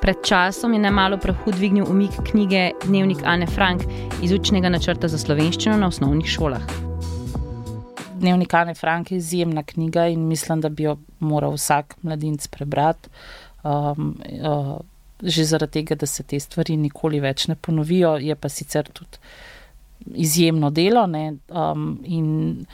Pred 0.02 0.24
časom 0.26 0.74
je 0.74 0.80
najmalo 0.82 1.16
prahu 1.22 1.52
dvignil 1.54 1.86
umik 1.90 2.16
knjige 2.30 2.72
Dnevnik 2.84 3.22
Anne 3.24 3.46
Frank 3.46 3.84
iz 4.22 4.32
učnega 4.34 4.68
načrta 4.68 5.08
za 5.08 5.18
slovenščino 5.18 5.76
na 5.78 5.86
osnovnih 5.86 6.26
šolah. 6.26 6.64
Dnevnik 8.18 8.54
Anne 8.54 8.74
Frank 8.74 9.12
je 9.12 9.18
izjemna 9.18 9.62
knjiga 9.62 10.06
in 10.06 10.26
mislim, 10.28 10.60
da 10.60 10.68
bi 10.68 10.82
jo 10.82 10.96
moral 11.18 11.54
vsak 11.54 11.96
mladinec 12.02 12.46
prebrati. 12.48 13.08
Um, 13.62 14.16
uh, 14.42 14.78
že 15.22 15.44
zaradi 15.44 15.72
tega, 15.72 15.94
da 15.94 16.06
se 16.06 16.22
te 16.22 16.40
stvari 16.40 16.76
nikoli 16.76 17.20
več 17.20 17.46
ne 17.48 17.54
ponovijo, 17.54 18.16
je 18.18 18.34
pa 18.34 18.48
sicer 18.48 18.88
tudi 18.92 19.20
izjemno 20.18 20.70
delo. 20.70 21.04
Um, 21.06 22.00
in 22.04 22.66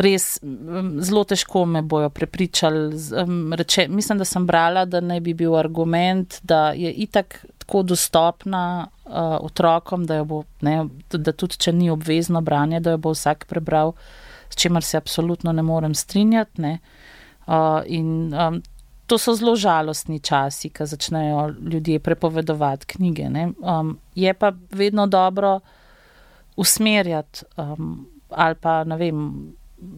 res 0.00 0.38
zelo 1.00 1.24
težko 1.24 1.64
me 1.66 1.82
bojo 1.82 2.10
prepričali. 2.10 3.00
Um, 3.22 3.52
reče, 3.56 3.88
mislim, 3.88 4.18
da 4.18 4.24
sem 4.24 4.46
brala, 4.46 4.84
da 4.84 5.00
naj 5.00 5.20
bi 5.20 5.34
bil 5.34 5.56
argument, 5.56 6.40
da 6.42 6.70
je 6.76 6.92
itak 6.92 7.44
tako 7.58 7.82
dostopna 7.82 8.88
uh, 9.04 9.12
otrokom, 9.40 10.06
da, 10.06 10.22
bo, 10.24 10.42
ne, 10.60 10.84
da 11.12 11.32
tudi 11.32 11.60
če 11.60 11.72
ni 11.72 11.90
obvezno 11.90 12.40
branje, 12.40 12.80
da 12.80 12.96
jo 12.96 13.04
bo 13.06 13.14
vsak 13.14 13.46
prebral, 13.48 13.94
s 14.50 14.58
čimer 14.58 14.84
se 14.84 14.98
absolutno 14.98 15.52
ne 15.52 15.62
morem 15.62 15.94
strinjati. 15.94 16.60
Ne. 16.60 16.78
Uh, 17.46 17.80
in 17.86 18.34
um, 18.34 18.60
to 19.10 19.18
so 19.18 19.34
zelo 19.34 19.56
žalostni 19.58 20.20
časi, 20.22 20.68
ko 20.70 20.86
začnejo 20.86 21.48
ljudje 21.72 21.98
prepovedovati 21.98 22.86
knjige. 22.86 23.26
Um, 23.58 23.98
je 24.14 24.34
pa 24.34 24.52
vedno 24.70 25.06
dobro 25.06 25.60
usmerjati 26.56 27.42
um, 27.56 28.06
ali 28.30 28.54
pa 28.54 28.84
ne 28.84 28.96
vem. 28.96 29.52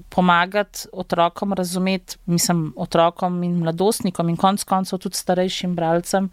Pomagati 0.09 0.87
otrokom 0.93 1.53
razumeti, 1.53 2.17
mislim, 2.27 2.73
otrokom 2.77 3.43
in 3.43 3.57
mladostnikom, 3.59 4.29
in 4.29 4.37
konec 4.37 4.63
koncev 4.65 4.99
tudi 5.03 5.19
starejšim 5.19 5.75
bralcem. 5.75 6.29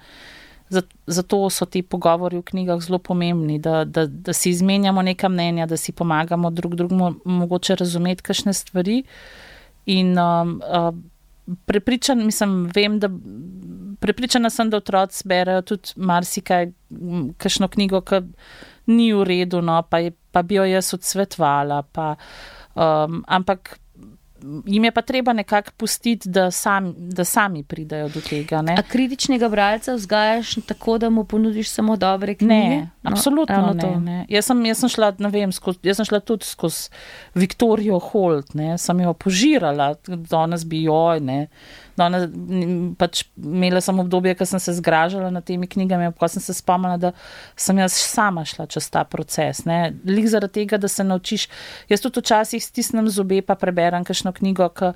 Zato 1.08 1.50
so 1.50 1.65
ti 1.65 1.82
pogovori 1.82 2.38
v 2.38 2.46
knjigah 2.46 2.80
zelo 2.86 3.00
pomembni, 3.00 3.58
da, 3.60 3.86
da, 3.86 4.06
da 4.06 4.34
si 4.34 4.54
izmenjamo 4.54 5.02
neka 5.02 5.30
mnenja, 5.30 5.65
da 5.65 5.78
si 5.78 5.92
pomagamo 5.92 6.52
drug 6.52 6.76
drugemu, 6.76 7.13
mogoče 7.26 7.76
razumeti 7.76 8.24
kakšne 8.24 8.54
stvari. 8.54 9.04
In 9.86 10.18
um, 10.20 10.62
uh, 10.62 10.94
prepričan, 11.66 12.26
mislim, 12.26 12.70
vem, 12.76 13.00
da 13.00 13.10
prepričana 14.00 14.50
sem, 14.50 14.70
da 14.70 14.78
otroci 14.78 15.28
berajo 15.28 15.62
tudi 15.62 15.90
marsikaj, 15.96 16.72
kakšno 17.38 17.68
knjigo, 17.68 18.02
ki 18.02 18.22
ni 18.90 19.12
v 19.14 19.24
redu, 19.28 19.62
no, 19.62 19.82
pa, 19.90 20.00
je, 20.04 20.14
pa 20.32 20.44
bi 20.44 20.58
jo 20.58 20.66
jaz 20.66 20.94
odsvetvala. 20.94 21.84
Pa, 21.94 22.16
um, 22.76 23.24
ampak 23.28 23.78
jim 24.65 24.84
je 24.84 24.91
pa 24.91 25.02
treba 25.02 25.34
nekako 25.34 25.71
pustiti, 25.78 26.30
da, 26.30 26.52
sam, 26.52 26.93
da 26.97 27.25
sami 27.25 27.63
pridajo 27.63 28.10
do 28.10 28.21
tega. 28.21 28.62
Ne? 28.62 28.75
A 28.80 28.84
kritičnega 28.84 29.49
bralca 29.49 29.93
vzgajaš 29.93 30.56
tako, 30.67 30.97
da 30.97 31.10
mu 31.10 31.23
ponudiš 31.23 31.69
samo 31.69 31.97
dobre 31.97 32.36
knjige? 32.36 32.54
Ne, 32.54 32.89
no, 33.02 33.12
absolutno 33.12 33.73
ne, 33.73 33.95
ne. 33.99 34.25
Jaz, 34.30 34.45
sem, 34.45 34.65
jaz, 34.65 34.80
sem 34.80 34.89
šla, 34.89 35.13
vem, 35.19 35.52
skozi, 35.52 35.80
jaz 35.84 35.99
sem 35.99 36.06
šla 36.06 36.19
tudi 36.19 36.45
skozi 36.45 36.89
Viktorijo 37.34 37.99
Holt, 37.99 38.54
ne, 38.54 38.78
sem 38.78 38.99
jo 38.99 39.13
požirala, 39.13 39.93
danes 40.08 40.65
bi 40.65 40.84
joj. 40.84 41.19
Ne. 41.19 41.39
Danes, 42.00 42.28
pač 43.00 43.24
imela 43.38 43.82
sem 43.84 44.00
obdobje, 44.00 44.36
ko 44.40 44.48
sem 44.48 44.62
se 44.64 44.74
zgražala 44.80 45.30
nad 45.34 45.46
temi 45.46 45.68
knjigami, 45.70 46.12
pa 46.20 46.30
sem 46.32 46.44
se 46.44 46.56
spomnila, 46.58 46.98
da 46.98 47.14
sem 47.60 47.78
jaz 47.84 47.98
sama 48.00 48.46
šla 48.48 48.68
čez 48.72 48.90
ta 48.94 49.04
proces. 49.04 49.66
Lik 50.08 50.30
zaradi 50.32 50.62
tega, 50.62 50.80
da 50.82 50.88
se 50.92 51.04
naučiš. 51.04 51.50
Jaz 51.92 52.06
tudi 52.06 52.24
včasih 52.24 52.64
stisnem 52.64 53.10
zobe, 53.12 53.42
pa 53.46 53.60
preberem 53.60 54.08
kakšno 54.08 54.34
knjigo, 54.36 54.70
ki 54.80 54.94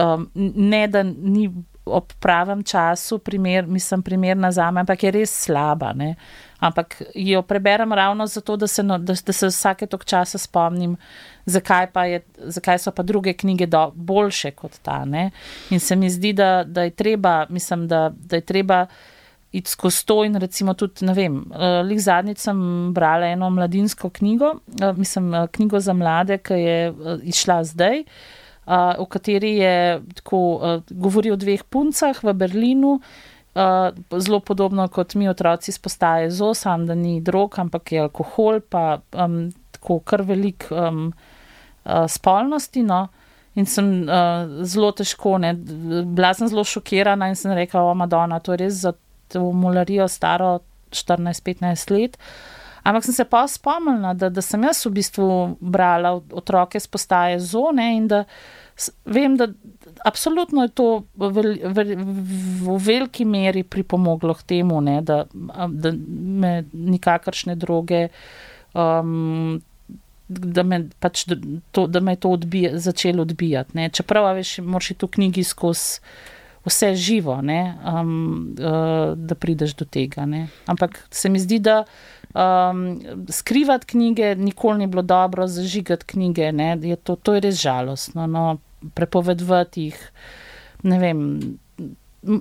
um, 0.00 0.30
ne 0.34 0.86
da 0.88 1.02
ni 1.02 1.48
ob 1.90 2.12
pravem 2.20 2.62
času, 2.62 3.18
primer, 3.18 3.66
mislim, 3.66 4.02
primerna 4.02 4.52
za 4.52 4.70
me, 4.70 4.80
ampak 4.80 5.02
je 5.02 5.10
res 5.10 5.32
slaba. 5.44 5.92
Ne? 5.96 6.14
Ampak 6.60 7.02
jo 7.14 7.42
preberem 7.42 7.92
ravno 7.92 8.26
zato, 8.26 8.56
da 8.56 8.66
se, 8.66 8.82
no, 8.82 8.98
da, 8.98 9.14
da 9.26 9.32
se 9.32 9.48
vsake 9.48 9.86
tok 9.86 10.04
časa 10.04 10.38
spomnim, 10.38 10.96
zakaj, 11.46 11.88
je, 12.12 12.22
zakaj 12.36 12.78
so 12.78 12.92
pa 12.92 13.02
druge 13.02 13.32
knjige 13.32 13.66
do, 13.66 13.86
boljše 13.94 14.50
kot 14.50 14.76
ta. 14.82 15.04
Ne? 15.04 15.30
In 15.70 15.80
se 15.80 15.96
mi 15.96 16.10
zdi, 16.10 16.32
da, 16.32 16.64
da 16.64 16.82
je 16.82 16.90
treba, 16.90 17.46
mislim, 17.48 17.88
da, 17.88 18.10
da 18.12 18.36
je 18.36 18.46
treba. 18.46 18.86
Iti 19.52 19.70
skozi 19.70 20.04
to, 20.06 20.20
in 20.24 20.36
recimo 20.38 20.76
tudi, 20.78 21.02
ne 21.02 21.10
vem, 21.10 21.40
uh, 21.50 21.80
lih 21.82 21.98
zadnjič 21.98 22.38
sem 22.38 22.58
brala 22.94 23.32
eno 23.34 23.48
mladinsko 23.50 24.06
knjigo, 24.14 24.52
uh, 24.78 24.92
mislim, 24.96 25.32
uh, 25.34 25.48
knjigo 25.50 25.80
za 25.82 25.90
mlade, 25.92 26.36
ki 26.38 26.54
je 26.54 26.76
uh, 26.90 27.24
izšla 27.26 27.56
zdaj, 27.72 28.04
uh, 28.04 28.92
v 29.00 29.08
kateri 29.10 29.50
je 29.56 29.74
tako, 30.20 30.38
uh, 30.54 30.84
govori 30.90 31.34
o 31.34 31.40
dveh 31.40 31.66
puncah 31.66 32.22
v 32.22 32.36
Berlinu, 32.44 33.00
uh, 33.54 34.20
zelo 34.20 34.40
podobno 34.40 34.88
kot 34.88 35.14
mi 35.14 35.28
otroci 35.28 35.72
spostaje 35.72 36.30
z 36.30 36.42
osam, 36.42 36.86
da 36.86 36.94
ni 36.94 37.20
drog, 37.20 37.58
ampak 37.58 37.92
je 37.92 38.00
alkohol, 38.00 38.60
pa 38.60 39.00
um, 39.12 39.50
tako 39.70 40.00
kar 40.00 40.22
velik 40.22 40.66
um, 40.70 41.12
uh, 41.84 42.06
spolnosti. 42.08 42.82
No. 42.82 43.06
In 43.54 43.66
sem 43.66 43.90
uh, 44.06 44.64
zelo 44.64 44.92
težko, 44.92 45.38
ne. 45.38 45.54
bila 46.06 46.34
sem 46.34 46.48
zelo 46.48 46.64
šokirana 46.64 47.28
in 47.28 47.36
sem 47.36 47.52
rekla, 47.52 47.82
o 47.82 47.94
Madonna, 47.94 48.38
to 48.40 48.54
je 48.54 48.62
res 48.64 48.82
za 48.84 48.94
to 49.30 49.50
molarijo 49.52 50.08
staro 50.08 50.58
14-15 50.90 51.90
let. 51.90 52.18
Ampak 52.82 53.04
sem 53.04 53.14
se 53.14 53.24
pa 53.24 53.44
spomnila, 53.48 54.14
da, 54.14 54.30
da 54.32 54.42
sem 54.42 54.62
jaz 54.64 54.80
v 54.86 54.94
bistvu 54.96 55.26
brala 55.60 56.14
otroke 56.32 56.80
z 56.80 56.88
postaje 56.88 57.40
zone 57.40 57.90
in 57.96 58.08
da 58.08 58.24
vem, 59.04 59.36
da 59.36 59.48
absolutno 60.04 60.62
je 60.62 60.68
to 60.68 60.86
v, 61.14 61.30
v, 61.64 61.84
v 62.64 62.76
veliki 62.80 63.24
meri 63.24 63.62
pripomoglo 63.62 64.34
k 64.34 64.46
temu, 64.54 64.80
ne, 64.80 65.00
da, 65.02 65.24
da 65.68 65.92
me 65.92 66.64
nikakršne 66.72 67.56
droge. 67.56 68.08
Um, 68.74 69.60
Da 70.30 70.62
me, 70.62 70.76
pač 71.02 71.24
to, 71.74 71.88
da 71.90 71.98
me 71.98 72.12
je 72.12 72.20
to 72.22 72.30
odbija, 72.30 72.68
začelo 72.78 73.24
odbijati. 73.26 73.74
Ne. 73.74 73.88
Čeprav 73.90 74.28
veš, 74.36 74.60
moraš 74.62 74.92
tu 74.94 75.08
knjigi 75.10 75.42
skozi 75.42 75.98
vse 76.64 76.92
živo, 76.94 77.34
um, 77.42 78.54
uh, 78.54 79.18
da 79.18 79.34
prideš 79.34 79.74
do 79.74 79.84
tega. 79.84 80.26
Ne. 80.30 80.44
Ampak 80.70 81.00
se 81.10 81.28
mi 81.28 81.42
zdi, 81.42 81.58
da 81.58 81.82
um, 81.82 83.00
skrivati 83.26 83.86
knjige 83.86 84.34
nikoli 84.38 84.78
ni 84.78 84.86
bilo 84.86 85.02
dobro, 85.02 85.46
zažigati 85.50 86.06
knjige. 86.06 86.52
Je 86.82 86.96
to, 86.96 87.16
to 87.16 87.34
je 87.34 87.40
res 87.40 87.58
žalostno. 87.58 88.26
No 88.26 88.58
prepovedovati 88.94 89.88
jih. 89.88 89.98
Ne 90.82 90.98
vem, 90.98 91.24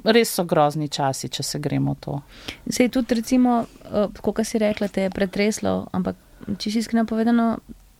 res 0.03 0.33
so 0.35 0.45
grozni 0.47 0.89
časi, 0.91 1.29
če 1.31 1.43
se 1.43 1.59
gremo 1.59 1.95
to. 1.99 2.19
Se 2.69 2.83
je 2.83 2.93
tudi, 2.93 3.15
recimo, 3.19 3.65
eh, 3.85 4.07
kot 4.21 4.43
si 4.45 4.59
rekla, 4.59 4.87
te 4.87 5.07
je 5.07 5.13
pretreslo, 5.13 5.87
ampak 5.91 6.15
če 6.57 6.71
si 6.71 6.79
iskreno 6.79 7.05
povedano, 7.05 7.57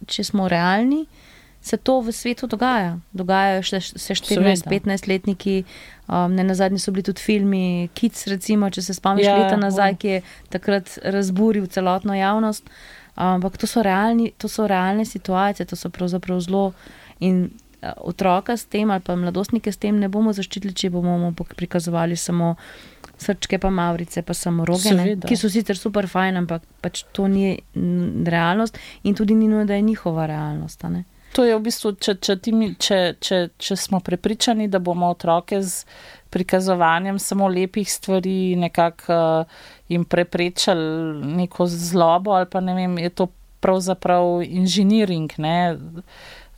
če 0.08 0.24
smo 0.24 0.48
realni. 0.48 1.06
Se 1.62 1.76
to 1.76 1.98
v 2.00 2.14
svetu 2.16 2.48
dogaja. 2.48 2.94
Dogajajo 3.12 3.64
se 3.84 4.16
14-15 4.16 5.10
letniki, 5.12 5.66
um, 6.08 6.32
ne 6.32 6.44
na 6.48 6.56
zadnji 6.56 6.80
so 6.80 6.94
bili 6.96 7.04
tudi 7.04 7.20
filmi, 7.20 7.90
Kids, 7.94 8.30
recimo, 8.32 8.70
če 8.72 8.82
se 8.82 8.96
spomniš 8.96 9.28
ja, 9.28 9.36
leta 9.36 9.58
nazaj, 9.60 9.98
ki 10.00 10.08
je 10.08 10.22
takrat 10.56 10.94
razburil 11.04 11.68
celotno 11.68 12.16
javnost. 12.16 12.64
Ampak 13.20 13.58
to 13.60 13.68
so, 13.68 13.84
realni, 13.84 14.32
to 14.40 14.48
so 14.48 14.70
realne 14.72 15.04
situacije, 15.06 15.68
to 15.68 15.76
so 15.76 15.92
pravzaprav 15.92 16.40
zelo. 16.40 16.72
In 17.20 17.50
otroka 17.82 18.58
s 18.58 18.66
tem 18.66 18.92
ali 18.92 19.02
pa 19.02 19.16
mladostnike 19.16 19.72
s 19.72 19.78
tem 19.78 20.00
ne 20.00 20.10
bomo 20.10 20.34
zaščitili, 20.36 20.74
če 20.74 20.90
bomo 20.90 21.32
prikazovali 21.56 22.16
samo 22.16 22.56
srčke, 23.20 23.60
pa 23.60 23.70
mavrice, 23.70 24.24
pa 24.24 24.34
samo 24.34 24.66
roge, 24.66 24.94
ne, 24.96 25.16
ki 25.20 25.38
so 25.40 25.52
sicer 25.52 25.78
super 25.78 26.08
fajn, 26.08 26.44
ampak 26.44 26.66
pač 26.84 27.04
to 27.16 27.28
ni 27.28 27.58
realnost 28.28 28.80
in 29.04 29.16
tudi 29.16 29.36
ni 29.36 29.48
nujno, 29.48 29.66
da 29.68 29.76
je 29.76 29.88
njihova 29.88 30.28
realnost. 30.30 30.86
To 31.36 31.46
je 31.46 31.56
v 31.56 31.62
bistvu, 31.62 31.94
če, 32.02 32.16
če, 32.26 32.38
če, 32.42 33.00
če, 33.22 33.42
če 33.62 33.76
smo 33.78 34.00
prepričani, 34.02 34.68
da 34.72 34.80
bomo 34.82 35.12
otroke 35.14 35.60
z 35.62 35.86
prikazovanjem 36.34 37.20
samo 37.22 37.48
lepih 37.50 37.90
stvari 37.92 38.56
nekako 38.58 39.14
uh, 39.14 39.60
jim 39.90 40.06
preprečili 40.06 41.26
neko 41.38 41.68
zlobo, 41.70 42.34
ali 42.38 42.50
pa 42.50 42.62
ne 42.62 42.76
vem, 42.78 42.98
je 42.98 43.10
to 43.10 43.30
pravzaprav 43.60 44.42
inženiring. 44.46 45.34
Ne? 45.38 45.78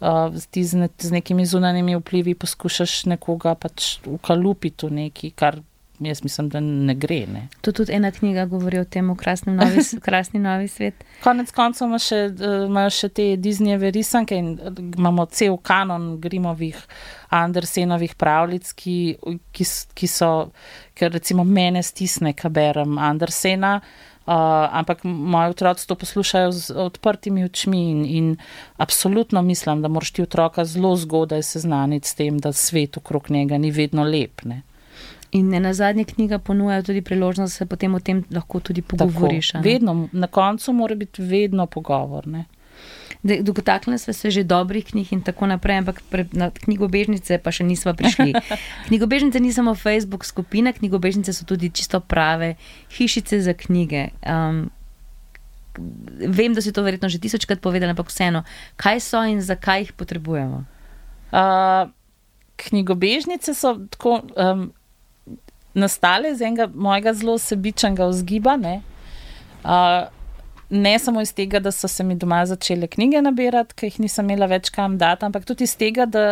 Uh, 0.01 0.33
ti 0.49 0.63
z, 0.65 0.79
ne, 0.81 0.87
z 0.97 1.11
nekimi 1.13 1.45
zunanjimi 1.45 1.95
vplivi 1.99 2.33
poskušaš 2.35 3.05
nekoga 3.05 3.53
pač 3.55 3.99
ukalupiti 4.09 4.89
v 4.89 4.95
neki, 4.97 5.29
kar 5.37 5.59
jaz 6.07 6.23
mislim, 6.23 6.49
da 6.49 6.59
ne 6.59 6.95
gre. 6.95 7.25
Ne. 7.33 7.47
To 7.61 7.71
tudi 7.71 7.93
ena 7.93 8.11
knjiga 8.11 8.45
govori 8.45 8.79
o 8.79 8.85
tem, 8.85 9.15
krasni 9.15 9.53
novi, 9.53 9.83
krasni 10.05 10.39
novi 10.39 10.67
svet. 10.67 11.03
Konec 11.23 11.51
koncev 11.51 11.87
ima 11.87 11.99
še, 12.01 12.21
imajo 12.65 12.89
še 12.97 13.09
te 13.09 13.27
Disneyjeve 13.37 13.91
risanke 13.93 14.37
in 14.37 14.55
imamo 14.97 15.25
cel 15.29 15.57
kanon 15.57 16.15
Grimovih, 16.21 16.79
Andersenovih 17.29 18.15
pravljic, 18.19 18.73
ki, 18.73 18.97
ki, 19.53 19.67
ki 19.93 20.09
so, 20.09 20.31
ker 20.97 21.13
recimo 21.13 21.45
mene 21.45 21.83
stisne, 21.85 22.33
kaj 22.33 22.55
berem 22.57 22.97
Andersena. 22.97 23.77
Uh, 23.81 24.10
ampak 24.25 25.03
moji 25.03 25.49
otroci 25.49 25.87
to 25.87 25.95
poslušajo 25.95 26.51
z 26.51 26.71
odprtimi 26.75 27.43
očmi, 27.43 27.91
in, 27.91 28.05
in 28.05 28.37
absolutno 28.77 29.41
mislim, 29.41 29.81
da 29.81 29.87
moraš 29.87 30.11
ti 30.11 30.21
otroka 30.21 30.65
zelo 30.65 30.95
zgodaj 30.95 31.43
seznaniti 31.43 32.07
s 32.07 32.15
tem, 32.15 32.39
da 32.39 32.53
svet 32.53 32.97
okrog 32.97 33.31
njega 33.31 33.57
ni 33.57 33.71
vedno 33.71 34.03
lep. 34.03 34.43
Ne. 34.43 34.61
In 35.31 35.49
ne 35.49 35.59
na 35.59 35.73
zadnje 35.73 36.03
knjiga 36.03 36.39
ponuja 36.39 36.81
tudi 36.81 37.01
priložnost, 37.01 37.53
da 37.53 37.57
se 37.57 37.65
potem 37.65 37.95
o 37.95 37.99
tem 37.99 38.23
lahko 38.31 38.59
tudi 38.59 38.81
pogovoriš. 38.81 39.53
Vedno, 39.63 40.07
na 40.11 40.27
koncu 40.27 40.73
mora 40.73 40.95
biti 40.95 41.21
vedno 41.21 41.65
pogovor. 41.65 42.27
Dotaknili 43.23 43.99
smo 43.99 44.13
se 44.13 44.31
že 44.31 44.43
dobrih 44.43 44.85
knjig 44.85 45.13
in 45.13 45.21
tako 45.21 45.47
naprej, 45.47 45.77
ampak 45.77 46.01
pre, 46.09 46.25
na 46.33 46.49
knjigobežnice 46.49 47.37
pa 47.37 47.51
še 47.53 47.63
nismo 47.63 47.93
prišli. 47.93 48.33
Knjigobežnice 48.89 49.39
ni 49.39 49.53
samo 49.53 49.75
Facebook 49.75 50.25
skupina, 50.25 50.73
knjigobežnice 50.73 51.33
so 51.33 51.45
tudi 51.45 51.69
čisto 51.69 51.99
prave 51.99 52.55
hišice 52.97 53.41
za 53.41 53.53
knjige. 53.53 54.09
Um, 54.25 54.73
vem, 56.17 56.57
da 56.57 56.61
si 56.61 56.73
to 56.73 56.81
verjetno 56.81 57.09
že 57.09 57.21
tisočkrat 57.21 57.61
povedal, 57.61 57.93
ampak 57.93 58.09
vseeno, 58.09 58.43
kaj 58.75 58.99
so 58.99 59.21
in 59.21 59.41
zakaj 59.41 59.85
jih 59.85 59.91
potrebujemo? 59.93 60.65
Uh, 61.29 61.93
knjigobežnice 62.57 63.53
so 63.53 63.77
tako. 63.93 64.25
Um, 64.33 64.73
nastale 65.73 66.31
iz 66.31 66.41
enega 66.41 66.67
mojega 66.73 67.13
zelo 67.13 67.37
sebičnega 67.37 68.05
vzgiba. 68.05 68.57
Ne? 68.57 68.81
Uh, 69.63 70.09
ne 70.71 70.99
samo 70.99 71.21
iz 71.21 71.33
tega, 71.33 71.59
da 71.59 71.71
so 71.71 71.87
se 71.87 72.03
mi 72.03 72.15
doma 72.15 72.45
začele 72.45 72.87
knjige 72.87 73.21
nabirati, 73.21 73.75
ker 73.75 73.89
jih 73.89 73.99
nisem 74.05 74.29
imela 74.29 74.47
več 74.51 74.71
kam 74.73 74.97
dati, 74.97 75.25
ampak 75.27 75.45
tudi 75.45 75.67
iz 75.67 75.75
tega, 75.77 76.05
da, 76.07 76.25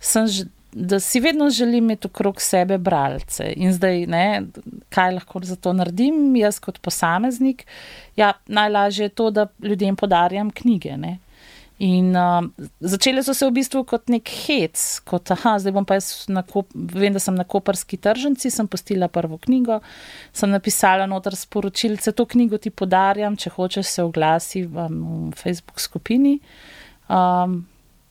sem, 0.00 0.28
da 0.72 1.00
si 1.00 1.20
vedno 1.24 1.48
želim 1.50 1.88
imeti 1.88 2.10
okrog 2.10 2.42
sebe 2.44 2.78
bralce. 2.78 3.48
In 3.56 3.72
zdaj, 3.72 4.04
ne, 4.06 4.24
kaj 4.94 5.14
lahko 5.16 5.40
za 5.48 5.56
to 5.56 5.72
naredim, 5.72 6.36
jaz 6.36 6.60
kot 6.60 6.80
posameznik. 6.84 7.64
Ja, 8.16 8.34
najlažje 8.46 9.08
je 9.08 9.16
to, 9.16 9.30
da 9.30 9.48
ljudem 9.64 9.96
podarjam 9.96 10.50
knjige. 10.50 10.96
Ne? 10.96 11.18
In 11.78 12.10
uh, 12.16 12.42
začele 12.80 13.22
so 13.22 13.34
se 13.34 13.46
v 13.46 13.54
bistvu 13.54 13.84
kot 13.86 14.10
nek 14.10 14.26
hec, 14.48 14.82
kot 15.06 15.30
aha, 15.30 15.54
zdaj 15.62 15.74
bom 15.76 15.86
pa 15.86 16.00
jaz, 16.00 16.26
na 16.26 16.42
kop, 16.42 16.72
vem, 16.74 17.14
da 17.14 17.22
sem 17.22 17.36
na 17.38 17.46
koperski 17.46 18.00
tržnici, 18.02 18.50
sem 18.50 18.66
postila 18.66 19.06
prvo 19.06 19.38
knjigo, 19.38 19.78
sem 20.34 20.50
napisala 20.50 21.06
noter 21.06 21.36
sporočilce, 21.38 22.10
to 22.18 22.26
knjigo 22.26 22.58
ti 22.58 22.74
podarjam, 22.74 23.38
če 23.38 23.54
hočeš 23.54 23.92
se 23.94 24.02
oglasi 24.02 24.64
v, 24.66 24.88
v 24.90 25.34
Facebook 25.38 25.78
skupini. 25.78 26.40
Um, 27.06 27.60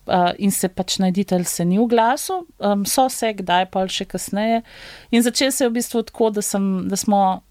uh, 0.08 0.32
in 0.39 0.51
se 0.51 0.69
pač 0.71 0.95
najditelj 1.03 1.43
se 1.51 1.65
ni 1.67 1.80
v 1.82 1.89
glasu, 1.91 2.45
um, 2.63 2.86
so 2.88 3.10
se 3.12 3.34
kdaj 3.36 3.67
pa 3.73 3.84
še 3.91 4.08
kasneje. 4.08 4.62
In 5.12 5.27
začel 5.27 5.51
se 5.51 5.65
je 5.65 5.69
v 5.69 5.75
bistvu 5.82 6.06
tako, 6.08 6.32
da, 6.32 6.45
sem, 6.45 6.88
da 6.88 6.99
smo. 6.99 7.41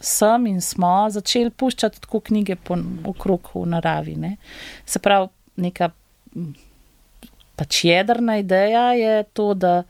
Sem 0.00 0.46
in 0.48 0.62
smo 0.64 1.10
začeli 1.12 1.50
puščati 1.52 2.00
tako 2.00 2.22
knjige 2.24 2.54
po, 2.56 2.78
okrog 3.04 3.50
v 3.52 3.66
naravi. 3.68 4.14
Ne. 4.16 4.30
Se 4.88 4.96
pravi, 4.96 5.28
neka 5.60 5.90
pač 7.60 7.84
jedrna 7.84 8.38
ideja 8.40 8.92
je 8.96 9.24
to, 9.36 9.54
da 9.54 9.82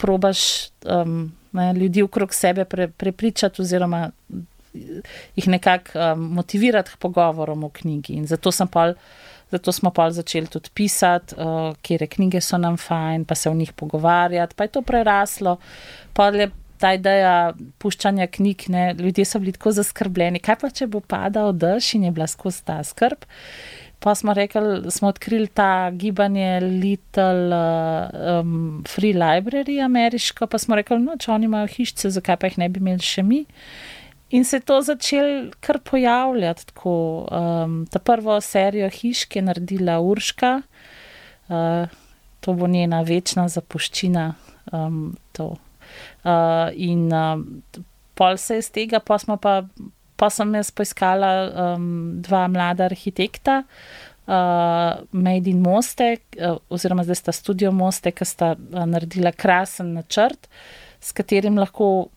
probaš 0.00 0.70
um, 0.86 1.32
ne, 1.52 1.72
ljudi 1.74 2.02
okrog 2.02 2.34
sebe 2.34 2.64
pre, 2.64 2.88
prepričati 2.88 3.62
oziroma 3.62 4.10
jih 5.36 5.48
nekako 5.48 5.98
um, 5.98 6.20
motivirati 6.38 6.90
k 6.94 6.96
pogovorom 6.96 7.64
o 7.64 7.68
knjigi. 7.68 8.12
In 8.12 8.26
zato, 8.26 8.52
pol, 8.70 8.94
zato 9.50 9.72
smo 9.72 9.90
pa 9.90 10.10
začeli 10.10 10.46
tudi 10.46 10.70
pisati, 10.74 11.34
uh, 11.34 11.74
kje 11.82 12.06
knjige 12.06 12.40
so 12.40 12.58
nam 12.58 12.76
fajn, 12.76 13.24
pa 13.24 13.34
se 13.34 13.50
o 13.50 13.54
njih 13.54 13.72
pogovarjati, 13.72 14.54
pa 14.54 14.64
je 14.64 14.68
to 14.68 14.82
preraslo. 14.82 15.56
Je 16.34 16.50
ta 16.80 16.94
ideja 16.96 17.52
puščanja 17.78 18.26
knjig, 18.26 18.64
ne, 18.72 18.94
ljudje 18.98 19.24
so 19.24 19.38
bili 19.38 19.52
tako 19.52 19.74
zaskrbljeni, 19.76 20.40
kaj 20.40 20.56
pa 20.62 20.70
če 20.70 20.86
bo 20.88 21.02
padal 21.04 21.52
dež 21.52 21.94
in 21.98 22.06
je 22.08 22.14
bila 22.16 22.26
skozi 22.30 22.64
ta 22.64 22.78
skrb. 22.84 23.26
Pa 24.00 24.14
smo 24.14 24.32
rekli, 24.32 24.90
smo 24.90 25.08
odkrili 25.08 25.46
ta 25.46 25.90
gibanje 25.90 26.60
Little 26.60 27.56
um, 28.40 28.84
Free 28.88 29.12
Library 29.12 29.84
ameriško, 29.84 30.46
pa 30.46 30.58
smo 30.58 30.76
rekli, 30.76 30.98
no, 30.98 31.18
če 31.20 31.32
oni 31.34 31.44
imajo 31.44 31.68
hišice, 31.68 32.10
zakaj 32.10 32.38
pa 32.40 32.48
jih 32.48 32.56
ne 32.62 32.68
bi 32.72 32.80
imeli 32.80 33.04
še 33.04 33.22
mi. 33.22 33.44
In 34.30 34.44
se 34.44 34.56
je 34.56 34.60
to 34.60 34.80
začelo 34.82 35.50
kar 35.60 35.80
pojavljati. 35.84 36.66
Tako, 36.66 36.94
um, 37.28 37.86
ta 37.90 37.98
prvo 37.98 38.40
serijo 38.40 38.88
hiš, 38.88 39.24
ki 39.28 39.38
je 39.38 39.42
naredila 39.42 39.98
Urška, 40.00 40.52
uh, 41.48 42.00
to 42.40 42.54
bo 42.54 42.68
njena 42.70 43.02
večna 43.02 43.48
zapuščina. 43.48 44.34
Um, 44.72 45.16
uh, 45.38 45.54
in 46.72 47.10
uh, 47.12 47.42
pol 48.14 48.36
se 48.36 48.60
je 48.60 48.62
z 48.62 48.70
tega, 48.70 49.00
pa 49.00 49.18
smo 49.18 49.36
pa 49.36 49.64
pa 50.20 50.28
sem 50.28 50.52
jaz 50.58 50.68
poiskala 50.76 51.32
um, 51.48 51.88
dva 52.20 52.44
mlada 52.52 52.84
arhitekta, 52.90 53.62
uh, 54.28 55.00
Made 55.16 55.48
in 55.48 55.62
Moste, 55.64 56.18
uh, 56.36 56.60
oziroma 56.68 57.06
zdaj 57.08 57.22
sta 57.22 57.32
studio 57.32 57.72
Moste, 57.72 58.12
ki 58.12 58.28
sta 58.28 58.52
uh, 58.52 58.84
naredila 58.84 59.32
krasen 59.32 59.94
načrt, 59.96 60.50
s 61.00 61.16
katerim 61.16 61.56
lahko 61.56 62.10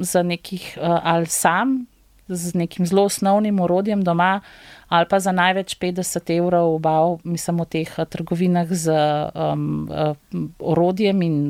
za 0.00 0.24
nekih 0.24 0.72
uh, 0.80 0.98
ali 1.04 1.28
sam, 1.28 1.82
z 2.30 2.54
nekim 2.54 2.86
zelo 2.86 3.04
osnovnim 3.10 3.60
urodjem 3.60 4.04
doma, 4.06 4.40
ali 4.88 5.06
pa 5.10 5.18
za 5.20 5.32
največ 5.34 5.76
50 5.82 6.30
evrov, 6.38 6.74
obav, 6.78 7.18
mislim, 7.24 7.60
v 7.60 7.70
teh 7.76 7.96
uh, 7.98 8.06
trgovinah 8.08 8.72
z 8.72 8.94
um, 9.34 9.88
uh, 9.90 10.14
orodjem 10.58 11.22
in 11.26 11.40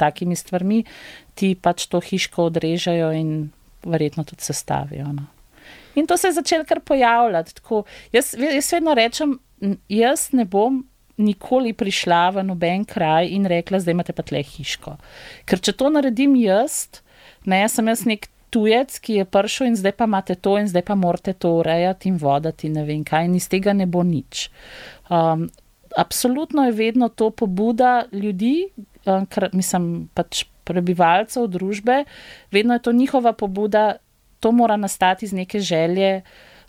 takimi 0.00 0.36
stvarmi, 0.36 0.82
ti 1.38 1.54
pač 1.54 1.86
to 1.92 2.00
hiško 2.02 2.50
odrežejo 2.50 3.12
in 3.14 3.52
verjetno 3.86 4.24
tudi 4.24 4.48
sestavijo. 4.48 5.12
No. 5.12 5.39
In 5.94 6.06
to 6.06 6.16
se 6.16 6.28
je 6.28 6.38
začelo 6.38 6.64
kar 6.64 6.80
pojavljati. 6.80 7.54
Tako, 7.54 7.84
jaz, 8.12 8.34
jaz 8.38 8.72
vedno 8.72 8.94
rečem, 8.94 9.38
jaz 9.88 10.30
ne 10.32 10.44
bom 10.44 10.84
nikoli 11.20 11.72
prišla 11.76 12.30
v 12.30 12.44
noben 12.44 12.84
kraj 12.88 13.28
in 13.28 13.46
rekla, 13.46 13.80
zdaj 13.80 13.96
imate 13.96 14.16
pa 14.16 14.24
tle 14.24 14.42
hiško. 14.42 14.96
Ker 15.44 15.60
če 15.60 15.76
to 15.76 15.90
naredim 15.92 16.36
jaz, 16.40 17.02
ne, 17.44 17.62
sem 17.68 17.88
jaz 17.92 18.06
nek 18.08 18.30
tujec, 18.50 18.96
ki 18.98 19.20
je 19.20 19.28
prišel 19.28 19.70
in 19.70 19.78
zdaj 19.78 19.94
pa 19.98 20.08
imate 20.10 20.34
to 20.34 20.56
in 20.58 20.68
zdaj 20.70 20.84
pa 20.88 20.96
morate 20.98 21.34
to 21.38 21.54
urejati 21.60 22.10
in 22.10 22.18
vodati, 22.18 22.70
ne 22.72 22.84
vem 22.88 23.04
kaj, 23.06 23.28
in 23.28 23.36
iz 23.38 23.48
tega 23.52 23.74
ne 23.76 23.86
bo 23.86 24.02
nič. 24.06 24.48
Um, 25.10 25.48
absolutno 25.96 26.66
je 26.66 26.76
vedno 26.76 27.08
to 27.08 27.30
pobuda 27.30 28.06
ljudi, 28.12 28.70
um, 29.04 29.26
kar, 29.30 29.50
mislim 29.52 30.08
pač 30.14 30.44
prebivalcev 30.64 31.48
družbe, 31.50 32.04
vedno 32.50 32.74
je 32.74 32.82
to 32.82 32.92
njihova 32.92 33.32
pobuda 33.32 34.00
to 34.40 34.52
mora 34.52 34.76
nastati 34.76 35.24
iz 35.24 35.32
neke 35.32 35.60
želje 35.60 36.22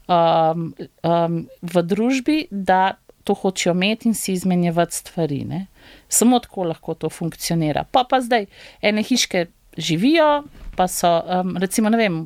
um, 0.08 0.74
um, 1.04 1.48
v 1.62 1.84
družbi, 1.84 2.46
da 2.52 2.94
to 3.24 3.34
hočejo 3.34 3.74
imeti 3.74 4.10
in 4.10 4.16
si 4.16 4.34
izmenjevati 4.34 4.96
stvari. 4.96 5.44
Ne? 5.46 5.66
Samo 6.10 6.40
tako 6.40 6.64
lahko 6.64 6.94
to 6.94 7.10
funkcionira. 7.10 7.84
Pa 7.92 8.04
pa 8.10 8.22
zdaj 8.22 8.46
ene 8.82 9.04
hiške 9.04 9.46
živijo, 9.78 10.44
pa 10.76 10.88
so, 10.88 11.22
um, 11.40 11.58
recimo, 11.58 11.90
ne 11.90 11.98
vem. 11.98 12.22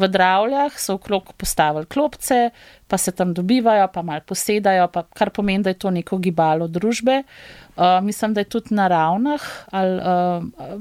V 0.00 0.08
Dravljah 0.08 0.78
so 0.80 0.94
okrog 0.96 1.32
postavili 1.36 1.84
klopce, 1.86 2.50
pa 2.88 2.96
se 2.98 3.12
tam 3.12 3.34
dobivajo, 3.36 3.88
pa 3.92 4.02
malo 4.02 4.22
posedajo, 4.26 4.86
pa 4.88 5.02
kar 5.02 5.28
pomeni, 5.30 5.64
da 5.64 5.74
je 5.74 5.78
to 5.78 5.90
neko 5.90 6.16
gibalo 6.18 6.68
družbe. 6.68 7.18
Uh, 7.76 8.00
mislim, 8.02 8.32
da 8.34 8.40
je 8.40 8.48
tudi 8.48 8.74
na 8.74 8.88
ravnah, 8.88 9.42
ali 9.70 10.00
uh, 10.00 10.80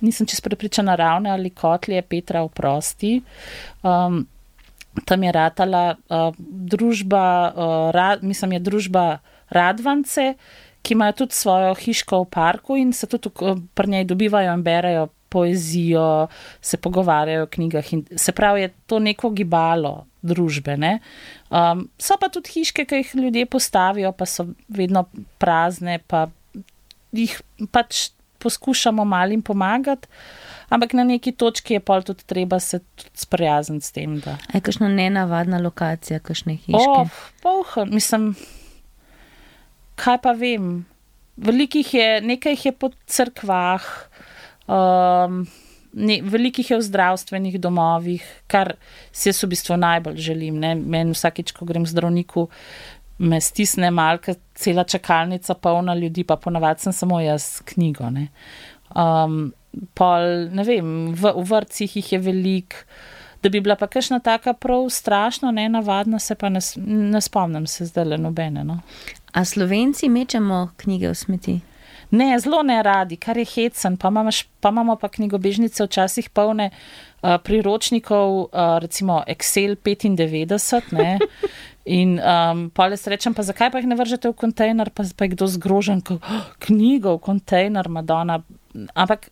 nisem 0.00 0.26
čest 0.26 0.44
prepričana, 0.44 0.94
ravne 0.94 1.30
ali 1.30 1.50
kotlje 1.50 2.02
Petra 2.02 2.44
v 2.44 2.48
prosti. 2.48 3.12
Um, 3.82 4.24
tam 5.04 5.22
je 5.22 5.32
ratala 5.32 5.84
uh, 5.94 6.30
družba, 6.38 7.24
uh, 7.50 7.90
ra, 7.94 8.14
mislim, 8.22 8.58
je 8.58 8.60
družba 8.60 9.04
Radvance, 9.50 10.34
ki 10.82 10.94
imajo 10.94 11.24
tudi 11.24 11.34
svojo 11.34 11.74
hiško 11.74 12.22
v 12.22 12.30
parku 12.30 12.76
in 12.76 12.92
se 12.92 13.06
tudi 13.06 13.32
uh, 13.40 13.58
pri 13.74 13.90
njej 13.90 14.04
dobivajo 14.04 14.54
in 14.54 14.62
berajo 14.62 15.08
poezijo, 15.34 16.28
se 16.60 16.76
pogovarjajo 16.76 17.42
o 17.42 17.50
knjigah. 17.50 17.84
Se 18.16 18.32
pravi, 18.32 18.60
je 18.62 18.72
to 18.86 18.98
neko 18.98 19.30
gibalo 19.30 20.06
družbe. 20.22 20.76
Um, 21.50 21.88
so 21.98 22.16
pa 22.20 22.30
tudi 22.32 22.54
hiške, 22.54 22.86
ki 22.86 23.02
jih 23.02 23.14
ljudje 23.26 23.46
postavijo, 23.50 24.12
pa 24.12 24.26
so 24.30 24.46
vedno 24.68 25.04
prazne, 25.42 25.98
pa 26.06 26.28
jih 27.12 27.34
pač 27.74 28.13
poskušamo 28.44 29.04
malim 29.04 29.42
pomagati. 29.42 30.08
ampak 30.68 30.92
na 30.92 31.04
neki 31.04 31.32
točki 31.32 31.76
je 31.76 31.80
pol 31.80 32.02
tudi 32.02 32.24
treba 32.26 32.58
se 32.60 32.80
sprijazniti 33.14 33.86
s 33.86 33.92
tem. 33.92 34.18
Da. 34.20 34.36
Je 34.54 34.60
kakšna 34.60 34.88
nenavadna 34.88 35.60
lokacija, 35.62 36.18
kakšne 36.18 36.56
hiše? 36.56 36.88
Oh, 36.88 37.10
poh, 37.42 37.76
mislim, 37.90 38.32
kaj 40.00 40.18
pa 40.24 40.32
vem. 40.32 40.86
Velikih 41.36 41.94
je, 41.94 42.08
nekaj 42.22 42.54
jih 42.54 42.66
je 42.66 42.72
po 42.78 42.90
crkvah, 43.10 43.86
um, 44.70 45.40
ne, 45.94 46.20
velikih 46.22 46.70
je 46.70 46.78
v 46.78 46.86
zdravstvenih 46.86 47.58
domovih, 47.58 48.22
kar 48.46 48.76
si 49.10 49.30
jaz 49.30 49.42
v 49.42 49.50
bistvu 49.54 49.78
najbolj 49.82 50.20
želim. 50.22 50.62
Meni 50.62 51.14
vsakeč, 51.14 51.50
ko 51.54 51.66
grem 51.66 51.86
zdravniku, 51.90 52.48
me 53.18 53.40
stisne 53.40 53.90
malce, 53.90 54.34
cela 54.54 54.84
čakalnica, 54.84 55.54
polna 55.54 55.94
ljudi, 55.94 56.24
pa 56.24 56.36
ponavadi 56.36 56.80
sem 56.80 56.92
samo 56.92 57.20
jaz 57.20 57.60
knjigo. 57.64 58.10
Ne. 58.10 58.28
Um, 58.94 59.52
pol, 59.94 60.48
ne 60.54 60.64
vem, 60.66 60.88
v, 61.14 61.34
v 61.36 61.44
vrtcih 61.50 61.96
jih 61.96 62.12
je 62.12 62.18
velik. 62.18 62.78
Da 63.42 63.50
bi 63.52 63.60
bila 63.60 63.76
pa 63.76 63.86
kakšna 63.86 64.22
taka 64.24 64.54
prav 64.56 64.88
strašno, 64.90 65.50
ne 65.52 65.68
navadna, 65.68 66.18
se 66.18 66.34
pa 66.34 66.48
ne, 66.48 66.60
ne 66.86 67.20
spomnim 67.20 67.66
se 67.66 67.86
zdaj 67.86 68.04
le 68.04 68.18
nobene. 68.18 68.64
No. 68.64 68.80
A 69.32 69.44
slovenci 69.44 70.08
mečemo 70.08 70.70
knjige 70.76 71.10
v 71.12 71.14
smeti? 71.14 71.60
Ne, 72.14 72.38
zelo 72.38 72.62
ne 72.62 72.82
radi, 72.82 73.16
kar 73.16 73.38
je 73.38 73.44
hecen. 73.44 73.96
Pa 73.96 74.08
imamo 74.08 74.30
pa, 74.60 74.68
imamo 74.68 74.96
pa 74.96 75.08
knjigobežnice 75.08 75.84
včasih 75.84 76.30
polne 76.30 76.70
uh, 76.70 77.36
priročnikov, 77.42 78.38
uh, 78.40 78.78
recimo 78.78 79.22
Excel 79.26 79.76
95. 79.76 80.92
Ne, 80.92 81.18
In 81.84 82.16
um, 82.16 82.70
pa 82.72 82.86
le 82.88 82.96
srečam, 82.96 83.34
pa 83.36 83.44
zakaj 83.44 83.68
pa 83.68 83.80
jih 83.80 83.88
ne 83.90 83.96
vržete 83.98 84.30
v 84.32 84.38
kontejner, 84.40 84.88
pa, 84.88 85.04
pa 85.04 85.26
je 85.26 85.34
kdo 85.34 85.48
zgrožen, 85.52 86.00
ko 86.00 86.16
oh, 86.16 86.46
knjigo 86.64 87.18
v 87.18 87.24
kontejner, 87.26 87.90
Madonna. 87.92 88.38
Ampak 88.96 89.28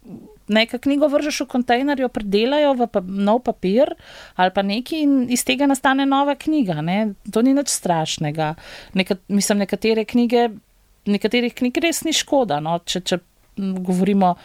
nekaj 0.52 0.82
knjigo 0.84 1.08
vržeš 1.08 1.46
v 1.46 1.48
kontejner, 1.54 2.02
jo 2.02 2.10
predelajo 2.12 2.74
v 2.76 2.88
pa, 2.92 3.00
nov 3.00 3.40
papir 3.48 3.94
ali 4.36 4.52
pa 4.52 4.62
neki 4.62 5.00
in 5.00 5.14
iz 5.32 5.46
tega 5.48 5.64
nastane 5.64 6.04
nova 6.04 6.36
knjiga. 6.36 6.82
Ne? 6.84 7.14
To 7.32 7.40
ni 7.40 7.56
nič 7.56 7.72
strašnega. 7.72 8.52
Neka, 9.00 9.16
mislim, 9.32 9.64
nekatere 9.64 10.04
knjige, 10.04 10.50
nekaterih 11.08 11.56
knjig 11.56 11.80
res 11.80 12.04
ni 12.04 12.12
škoda. 12.12 12.60
No? 12.60 12.82
Če, 12.84 13.00
če 13.00 13.22
govorimo 13.56 14.36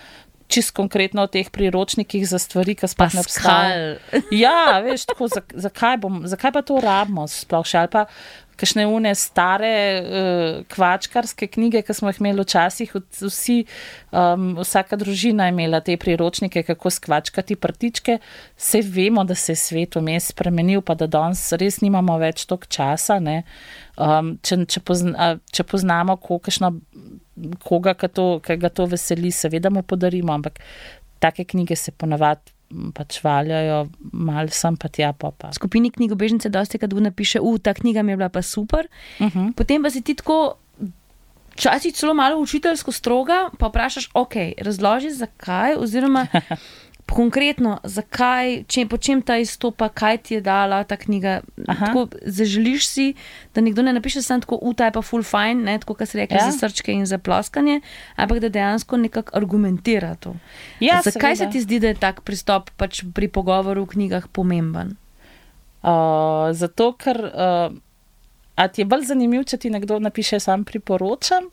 čist 0.48 0.72
konkretno 0.76 1.26
o 1.28 1.32
teh 1.32 1.50
priročnikih 1.52 2.24
za 2.28 2.40
stvari, 2.40 2.76
ki 2.80 2.88
sploh 2.88 3.14
ne 3.14 3.24
obstajajo. 3.24 3.94
Ja, 4.32 4.80
veš, 4.84 5.06
tako, 5.12 5.30
zakaj, 5.54 5.98
bom, 6.04 6.24
zakaj 6.28 6.56
pa 6.56 6.64
to 6.66 6.80
rabimo 6.84 7.28
sploh 7.32 7.68
še 7.68 7.84
ali 7.84 7.94
pa. 7.94 8.08
Kakšne 8.58 8.88
une 8.90 9.14
stare 9.16 9.72
uh, 10.02 10.64
kvačkarske 10.74 11.48
knjige, 11.54 11.84
ki 11.86 11.94
smo 11.94 12.12
jih 12.12 12.22
imeli 12.22 12.44
včasih, 12.46 12.96
vsi, 13.22 13.58
um, 14.12 14.50
vsaka 14.58 14.98
družina 15.00 15.48
je 15.48 15.56
imela 15.56 15.82
te 15.86 15.98
priročnike, 15.98 16.64
kako 16.68 16.90
skvačkati 16.90 17.56
prtičke. 17.56 18.18
Vse 18.58 18.82
vemo, 18.82 19.24
da 19.24 19.36
se 19.36 19.54
je 19.54 19.62
svet 19.62 19.96
vmes 19.96 20.32
spremenil, 20.34 20.82
pa 20.82 20.98
da 20.98 21.08
danes 21.08 21.46
res 21.54 21.82
nimamo 21.86 22.18
več 22.22 22.46
toliko 22.50 22.70
časa. 22.70 23.20
Um, 23.22 24.36
če, 24.42 24.64
če, 24.66 24.82
pozna, 24.86 25.32
če 25.54 25.66
poznamo, 25.68 26.18
kakšno 26.18 26.74
koga, 27.64 27.94
ki, 27.98 28.10
to, 28.10 28.28
ki 28.44 28.58
ga 28.62 28.74
to 28.74 28.90
veseli, 28.90 29.32
seveda 29.32 29.70
mu 29.74 29.86
podarimo, 29.86 30.34
ampak 30.34 30.62
take 31.22 31.46
knjige 31.46 31.76
se 31.76 31.92
ponavadi. 31.92 32.57
Pač 32.94 33.22
valjajo, 33.24 33.88
malo 34.12 34.52
sem 34.52 34.76
pa 34.76 34.90
tja 34.92 35.14
popa. 35.14 35.54
Skupini 35.56 35.92
knjigobežnice, 35.92 36.50
dosti 36.52 36.80
krat 36.82 36.94
napiše, 36.94 37.40
da 37.40 37.72
ta 37.72 37.74
knjiga 37.74 38.04
mi 38.04 38.12
je 38.12 38.18
bila 38.18 38.30
pa 38.30 38.42
super. 38.42 38.88
Uh 39.20 39.26
mhm. 39.28 39.40
-huh. 39.40 39.54
Potem 39.54 39.84
pa 39.84 39.90
si 39.90 40.02
ti 40.02 40.16
tako, 40.16 40.58
včasih 41.58 41.94
celo 41.94 42.14
malo 42.14 42.38
učiteljsko 42.40 42.92
stroga, 42.92 43.50
pa 43.58 43.68
vprašaš, 43.68 44.10
ok, 44.14 44.34
razloži 44.62 45.12
zakaj, 45.12 45.76
oziroma 45.80 46.28
konkretno, 47.14 47.78
zakaj, 47.88 48.64
če, 48.68 48.84
po 48.90 48.98
čem 49.02 49.22
ta 49.26 49.38
izstopa, 49.42 49.88
kaj 49.90 50.18
ti 50.28 50.36
je 50.38 50.42
dala 50.44 50.82
ta 50.88 50.98
knjiga. 51.00 51.40
Tako, 51.66 52.08
zaželiš 52.22 52.88
si, 52.88 53.08
da 53.56 53.64
nekdo 53.64 53.86
ne 53.86 53.94
napiše 53.96 54.22
samo 54.22 54.44
tako, 54.44 54.60
uta 54.62 54.90
je 54.90 54.96
pa 54.98 55.02
full 55.02 55.24
fine, 55.24 55.64
ne, 55.64 55.78
tako 55.80 55.96
kot 55.98 56.10
se 56.10 56.20
reče, 56.20 56.36
ja. 56.36 56.52
za 56.52 56.58
srčke 56.60 56.92
in 56.94 57.06
za 57.06 57.18
ploskanje, 57.18 57.80
ampak 58.16 58.40
da 58.44 58.50
dejansko 58.50 58.98
nekako 58.98 59.38
argumentira 59.38 60.16
to. 60.16 60.36
Ja, 60.80 61.02
zakaj 61.04 61.36
seveda. 61.36 61.52
se 61.52 61.58
ti 61.58 61.64
zdi, 61.64 61.80
da 61.80 61.94
je 61.94 62.00
tak 62.00 62.22
pristop 62.28 62.70
pač 62.78 63.04
pri 63.16 63.32
pogovoru 63.32 63.88
v 63.88 63.94
knjigah 63.96 64.28
pomemben? 64.32 64.96
Uh, 65.82 66.52
zato, 66.52 66.92
ker 67.00 67.22
uh, 67.24 68.68
ti 68.74 68.82
je 68.82 68.90
bolj 68.90 69.08
zanimivo, 69.14 69.46
če 69.48 69.58
ti 69.58 69.72
nekdo 69.72 70.00
napiše, 70.04 70.40
sam 70.44 70.66
priporočam. 70.68 71.48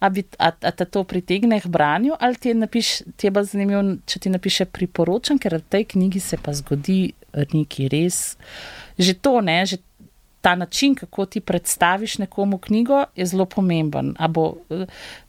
A, 0.00 0.08
bi, 0.14 0.22
a, 0.38 0.52
a 0.52 0.70
te 0.70 0.84
to 0.86 1.02
pritegne 1.04 1.60
k 1.60 1.66
branju, 1.66 2.14
ali 2.20 2.36
ti 2.38 2.52
je, 2.52 2.54
napiš, 2.54 2.90
ti 3.16 3.26
je 3.26 3.32
bolj 3.34 3.48
zanimivo, 3.52 3.82
če 4.06 4.20
ti 4.22 4.30
napiše 4.30 4.68
priporočam, 4.70 5.40
ker 5.42 5.58
v 5.58 5.64
tej 5.74 5.88
knjigi 5.94 6.22
se 6.22 6.38
pa 6.38 6.54
zgodi 6.54 7.12
nekaj 7.34 7.90
res. 7.90 8.20
Že 8.98 9.14
to, 9.18 9.40
ne, 9.42 9.58
že 9.66 9.80
ta 10.40 10.54
način, 10.54 10.94
kako 10.94 11.26
ti 11.26 11.40
predstaviš 11.40 12.18
nekomu 12.18 12.58
knjigo, 12.58 13.04
je 13.16 13.26
zelo 13.26 13.46
pomemben. 13.50 14.14
Bo, 14.30 14.62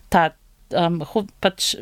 ta, 0.09 0.29
um, 0.77 1.01
pač, 1.39 1.75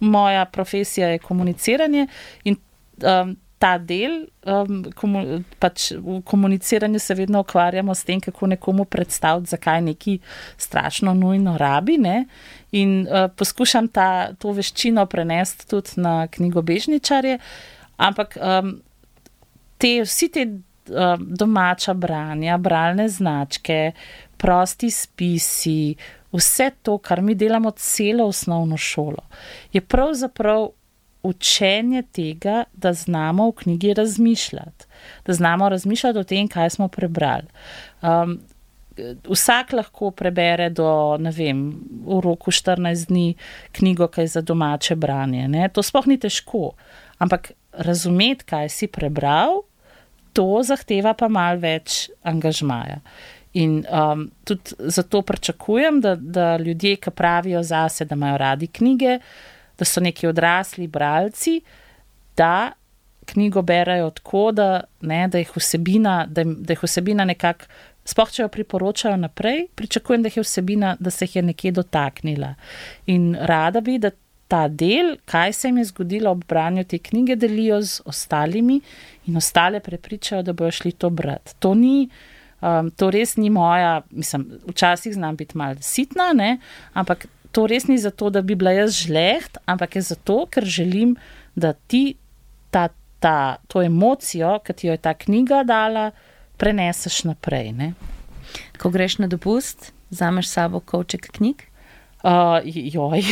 moja 0.00 0.44
profesija 0.44 1.08
je 1.08 1.18
komuniciranje 1.18 2.06
in 2.44 2.56
um, 3.02 3.36
ta 3.60 3.74
del, 3.78 4.22
um, 4.48 4.86
komu, 4.96 5.42
pač 5.60 5.90
v 5.92 6.22
komuniciranju 6.24 6.98
se 6.98 7.14
vedno 7.14 7.42
ukvarjamo 7.44 7.94
s 7.94 8.06
tem, 8.08 8.20
kako 8.20 8.48
nekomu 8.54 8.86
predstaviti, 8.88 9.52
zakaj 9.52 9.82
neki 9.84 10.14
strašno 10.56 11.12
nujno 11.14 11.58
rabi. 11.60 11.98
Ne? 12.00 12.24
In 12.72 13.02
uh, 13.04 13.28
poskušam 13.36 13.90
ta, 13.92 14.32
to 14.40 14.54
veščino 14.56 15.04
prenesti 15.06 15.68
tudi 15.68 16.00
na 16.00 16.24
knjigobežničarje, 16.32 17.36
ampak 18.00 18.38
um, 18.40 18.72
te, 19.76 19.92
vsi 20.08 20.30
te 20.32 20.46
um, 20.48 21.28
domača 21.28 21.92
branja, 21.94 22.56
bralne 22.56 23.10
značke, 23.12 23.92
prosti 24.40 24.88
spisi. 24.90 25.94
Vse 26.32 26.70
to, 26.82 26.96
kar 27.02 27.20
mi 27.20 27.34
delamo 27.34 27.74
celo 27.76 28.30
osnovno 28.30 28.76
šolo, 28.80 29.26
je 29.72 29.80
pravzaprav 29.84 30.70
učenje 31.22 32.02
tega, 32.02 32.64
da 32.72 32.92
znamo 32.92 33.48
v 33.50 33.52
knjigi 33.52 33.94
razmišljati, 33.94 34.86
da 35.26 35.32
znamo 35.32 35.68
razmišljati 35.68 36.18
o 36.18 36.24
tem, 36.24 36.48
kaj 36.48 36.70
smo 36.70 36.88
prebrali. 36.88 37.46
Um, 38.02 38.40
vsak 39.28 39.72
lahko 39.72 40.10
prebere 40.10 40.70
do, 40.70 41.16
ne 41.20 41.30
vem, 41.30 41.64
v 42.04 42.20
roku 42.24 42.50
14 42.50 43.08
dni 43.08 43.34
knjigo, 43.72 44.08
kaj 44.08 44.26
za 44.26 44.40
domače 44.40 44.96
branje. 44.96 45.48
Ne? 45.48 45.68
To 45.68 45.82
sploh 45.82 46.06
ni 46.06 46.18
težko, 46.20 46.72
ampak 47.18 47.52
razumeti, 47.72 48.44
kaj 48.44 48.68
si 48.68 48.88
prebral, 48.90 49.62
to 50.32 50.62
zahteva 50.62 51.14
pa 51.14 51.28
mal 51.28 51.58
več 51.58 52.08
angažmaja. 52.22 53.00
In 53.58 53.80
um, 53.90 54.28
tudi 54.46 54.76
zato 54.94 55.22
pričakujem, 55.26 56.00
da, 56.00 56.14
da 56.14 56.56
ljudje, 56.56 56.96
ki 57.02 57.10
pravijo 57.10 57.62
zase, 57.66 58.04
da 58.04 58.14
imajo 58.14 58.36
radi 58.38 58.66
knjige, 58.66 59.18
da 59.80 59.88
so 59.88 60.02
neki 60.04 60.28
odrasli 60.28 60.86
bralci, 60.86 61.60
da 62.36 62.72
knjigo 63.32 63.62
berajo 63.62 64.10
tako, 64.10 64.50
da, 64.52 64.68
ne, 65.00 65.28
da 65.28 65.38
jih 65.38 65.52
vsebina, 65.56 66.24
da, 66.28 66.44
da 66.44 66.74
jih 66.74 66.82
vsebina 66.84 67.24
nekako, 67.24 67.68
spoh 68.04 68.32
če 68.32 68.42
jo 68.42 68.48
priporočajo 68.52 69.16
naprej, 69.20 69.66
pričakujem, 69.78 70.24
da, 70.24 70.32
vsebina, 70.36 70.96
da 71.00 71.12
se 71.14 71.28
jih 71.28 71.36
je 71.36 71.46
nekje 71.50 71.72
dotaknila. 71.78 72.54
In 73.12 73.32
rada 73.34 73.80
bi, 73.84 73.98
da 74.02 74.12
ta 74.50 74.64
del, 74.68 75.14
kaj 75.30 75.52
se 75.54 75.68
jim 75.68 75.78
je 75.78 75.86
zgodilo 75.92 76.32
ob 76.34 76.42
branju 76.48 76.84
te 76.84 76.98
knjige, 76.98 77.36
delijo 77.38 77.78
z 77.82 78.02
ostalimi 78.10 78.80
in 79.30 79.36
ostale 79.38 79.80
prepričajo, 79.80 80.42
da 80.42 80.52
bojo 80.52 80.74
šli 80.80 80.92
to 80.92 81.10
brati. 81.10 81.54
To 81.58 81.74
ni. 81.74 82.08
Um, 82.60 82.90
to 82.92 83.06
res 83.08 83.38
ni 83.40 83.48
moja, 83.50 84.02
mislim, 84.10 84.42
včasih 84.68 85.14
znam 85.14 85.36
biti 85.36 85.56
malo 85.56 85.80
sitna, 85.80 86.32
ne? 86.36 86.58
ampak 86.92 87.24
to 87.52 87.66
res 87.66 87.86
ni 87.88 87.98
zato, 87.98 88.30
da 88.30 88.42
bi 88.42 88.54
bila 88.54 88.72
jaz 88.72 88.94
žleht, 89.06 89.58
ampak 89.66 89.96
je 89.96 90.02
zato, 90.12 90.44
ker 90.50 90.64
želim, 90.64 91.16
da 91.54 91.72
ti 91.72 92.16
ta, 92.70 92.88
ta, 93.18 93.58
to 93.68 93.82
emocijo, 93.82 94.58
ki 94.64 94.72
ti 94.72 94.86
jo 94.86 94.94
je 94.94 95.02
ta 95.02 95.14
knjiga 95.14 95.64
dala, 95.66 96.10
preneseš 96.60 97.24
naprej. 97.24 97.72
Ne? 97.72 97.92
Ko 98.78 98.90
greš 98.90 99.18
na 99.18 99.28
dopust, 99.30 99.92
zameš 100.10 100.52
sabo 100.52 100.80
koček 100.80 101.30
knjig. 101.38 101.66
Uh, 102.20 102.60
joj, 102.64 103.22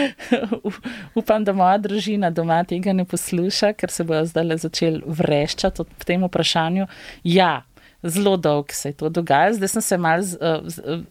upam, 1.20 1.44
da 1.44 1.52
moja 1.52 1.76
družina 1.76 2.30
doma 2.32 2.62
tega 2.64 2.94
ne 2.96 3.04
posluša, 3.04 3.74
ker 3.76 3.92
se 3.92 4.06
bojo 4.08 4.22
zdaj 4.30 4.62
začeli 4.62 5.02
vreščati 5.04 5.84
ob 5.84 6.06
tem 6.08 6.24
vprašanju. 6.24 6.86
Ja, 7.28 7.50
zelo 8.02 8.36
dolgo 8.36 8.72
se 8.72 8.88
je 8.88 8.92
to 8.92 9.08
dogajalo, 9.08 9.54
zdaj 9.54 9.68
sem 9.68 9.82
se 9.82 9.98
mal, 9.98 10.20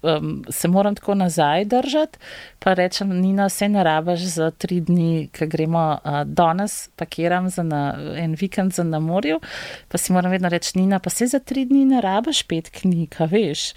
um, 0.01 0.45
se 0.49 0.67
moram 0.67 0.95
tako 0.95 1.15
nazaj 1.15 1.65
držati, 1.65 2.19
pa 2.60 2.73
rečem, 2.73 3.10
Nina, 3.21 3.45
vse 3.45 3.69
ne 3.69 3.84
rabaš 3.84 4.19
za 4.19 4.51
tri 4.51 4.82
dni, 4.82 5.30
ki 5.32 5.47
gremo 5.47 5.97
uh, 6.04 6.21
danes, 6.25 6.89
pakiram 6.95 7.49
za 7.49 7.63
na, 7.63 7.95
en 8.17 8.36
vikend 8.39 8.73
za 8.73 8.84
na 8.84 8.99
morju, 8.99 9.39
pa 9.88 9.97
si 9.97 10.13
moram 10.13 10.32
vedno 10.32 10.49
reči, 10.49 10.77
Nina, 10.80 10.99
pa 10.99 11.10
se 11.10 11.27
za 11.27 11.39
tri 11.39 11.65
dni 11.65 11.86
ne 11.86 12.01
rabaš 12.01 12.43
pet 12.43 12.69
knjig, 12.69 13.15
veš. 13.32 13.71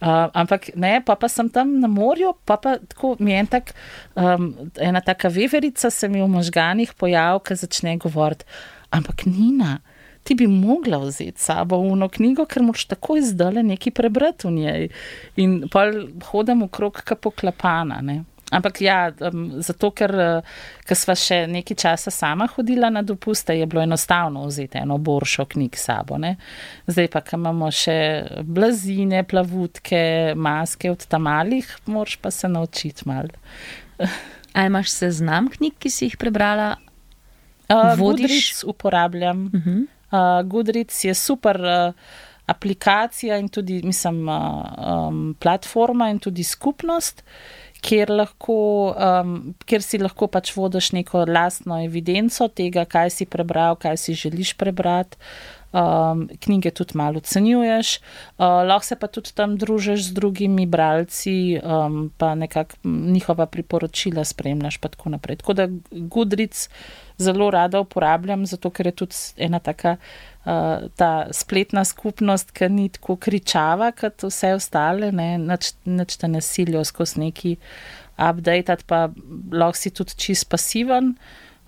Uh, 0.00 0.30
ampak 0.32 0.70
ne, 0.74 1.00
pa 1.06 1.16
pa 1.16 1.28
sem 1.28 1.48
tam 1.48 1.80
na 1.80 1.88
morju, 1.88 2.34
pa 2.44 2.56
pa 2.56 2.78
tako 2.78 3.16
mi 3.18 3.32
je 3.32 3.38
en 3.38 3.46
tak, 3.46 3.74
um, 4.14 4.54
ena 4.78 5.00
taka 5.00 5.28
veverica 5.28 5.90
se 5.90 6.08
mi 6.08 6.22
v 6.22 6.28
možganih 6.28 6.94
pojav, 6.94 7.42
ki 7.44 7.54
začne 7.54 7.96
govoriti, 7.98 8.44
ampak 8.90 9.26
Nina, 9.26 9.80
ti 10.30 10.34
bi 10.34 10.46
mogla 10.46 10.98
vzeti 10.98 11.42
sabo 11.42 11.76
uno 11.76 12.08
knjigo, 12.08 12.44
ker 12.46 12.62
moš 12.62 12.84
tako 12.86 13.16
izdale 13.18 13.64
nekaj 13.66 13.90
prebrati 13.92 14.46
v 14.46 14.50
njej. 14.50 14.84
In 15.42 15.56
pa 15.72 15.88
hodim 16.30 16.62
okrog, 16.62 17.00
kot 17.02 17.18
poklapana. 17.18 17.98
Ne? 18.00 18.22
Ampak 18.54 18.78
ja, 18.82 19.10
um, 19.26 19.48
zato 19.58 19.90
ker, 19.90 20.14
ker 20.86 21.00
sva 21.00 21.18
še 21.18 21.40
nekaj 21.50 21.80
časa 21.82 22.14
sama 22.14 22.46
hodila 22.54 22.92
na 22.94 23.02
dopuste, 23.02 23.58
je 23.58 23.66
bilo 23.66 23.82
enostavno 23.82 24.46
vzeti 24.46 24.78
eno 24.78 25.02
boršo 25.02 25.48
knjig 25.50 25.74
sabo. 25.74 26.22
Ne? 26.22 26.36
Zdaj 26.86 27.10
pa, 27.10 27.26
ko 27.26 27.42
imamo 27.42 27.74
še 27.74 27.98
blazine, 28.46 29.26
plavutke, 29.26 30.38
maske 30.38 30.94
od 30.94 31.10
tam 31.10 31.26
malih, 31.26 31.74
moraš 31.90 32.20
pa 32.22 32.30
se 32.30 32.46
naučiti 32.46 33.10
mal. 33.10 33.34
Ali 34.54 34.70
imaš 34.70 34.94
seznam 34.94 35.50
knjig, 35.50 35.74
ki 35.82 35.90
si 35.90 36.06
jih 36.06 36.20
prebrala? 36.22 36.76
Uh, 37.66 37.96
Vodiš, 37.98 38.60
uporabljam. 38.70 39.50
Uh 39.50 39.66
-huh. 39.66 39.88
Uh, 40.10 40.42
Goodreads 40.44 41.04
je 41.04 41.14
super 41.14 41.60
uh, 41.60 41.94
aplikacija 42.46 43.38
in 43.38 43.48
tudi, 43.48 43.80
mislim, 43.82 44.28
uh, 44.28 44.36
um, 44.76 45.36
platforma 45.38 46.10
in 46.10 46.18
tudi 46.18 46.44
skupnost, 46.44 47.22
kjer, 47.84 48.10
lahko, 48.10 48.56
um, 48.94 49.54
kjer 49.68 49.84
si 49.84 50.00
lahko 50.00 50.28
pač 50.32 50.52
vodiš 50.56 50.92
neko 50.96 51.24
lastno 51.28 51.80
evidenco 51.84 52.48
tega, 52.48 52.84
kaj 52.88 53.14
si 53.14 53.26
prebral, 53.30 53.78
kaj 53.80 53.98
si 54.00 54.18
želiš 54.18 54.54
prebrati. 54.60 55.18
Um, 55.70 56.24
knjige 56.42 56.72
tudi 56.74 56.96
malo 56.98 57.20
ocenjuješ, 57.22 57.92
uh, 58.02 58.64
lahko 58.66 58.88
se 58.88 58.96
pa 58.98 59.06
tudi 59.06 59.30
tam 59.38 59.52
družiš 59.54 60.08
z 60.08 60.16
drugimi 60.16 60.64
bralci, 60.66 61.60
um, 61.62 62.08
pa 62.18 62.32
nekako 62.34 62.74
njihova 62.84 63.46
priporočila 63.46 64.24
spremljaš, 64.26 64.80
pa 64.82 64.90
tako 64.90 65.14
naprej. 65.14 65.38
Tako 65.44 65.54
da 65.54 65.68
Goodreads 65.90 66.66
zelo 67.22 67.52
rada 67.54 67.80
uporabljam, 67.80 68.48
zato 68.50 68.70
ker 68.74 68.90
je 68.90 68.96
tudi 69.04 69.14
ena 69.38 69.62
taka 69.62 69.94
uh, 69.94 70.29
ta 70.96 71.26
spletna 71.36 71.84
skupnost, 71.84 72.54
ki 72.56 72.68
ni 72.72 72.88
tako 72.88 73.16
kričava 73.20 73.90
kot 73.92 74.24
vse 74.24 74.54
ostale, 74.56 75.10
ne 75.12 75.56
te 76.16 76.28
nasilijo 76.28 76.84
skozi 76.84 77.20
neki 77.20 77.56
update, 78.16 78.76
pa 78.86 79.08
lahko 79.52 79.76
si 79.76 79.92
tudi 79.92 80.16
čist 80.16 80.48
pasiven. 80.48 81.14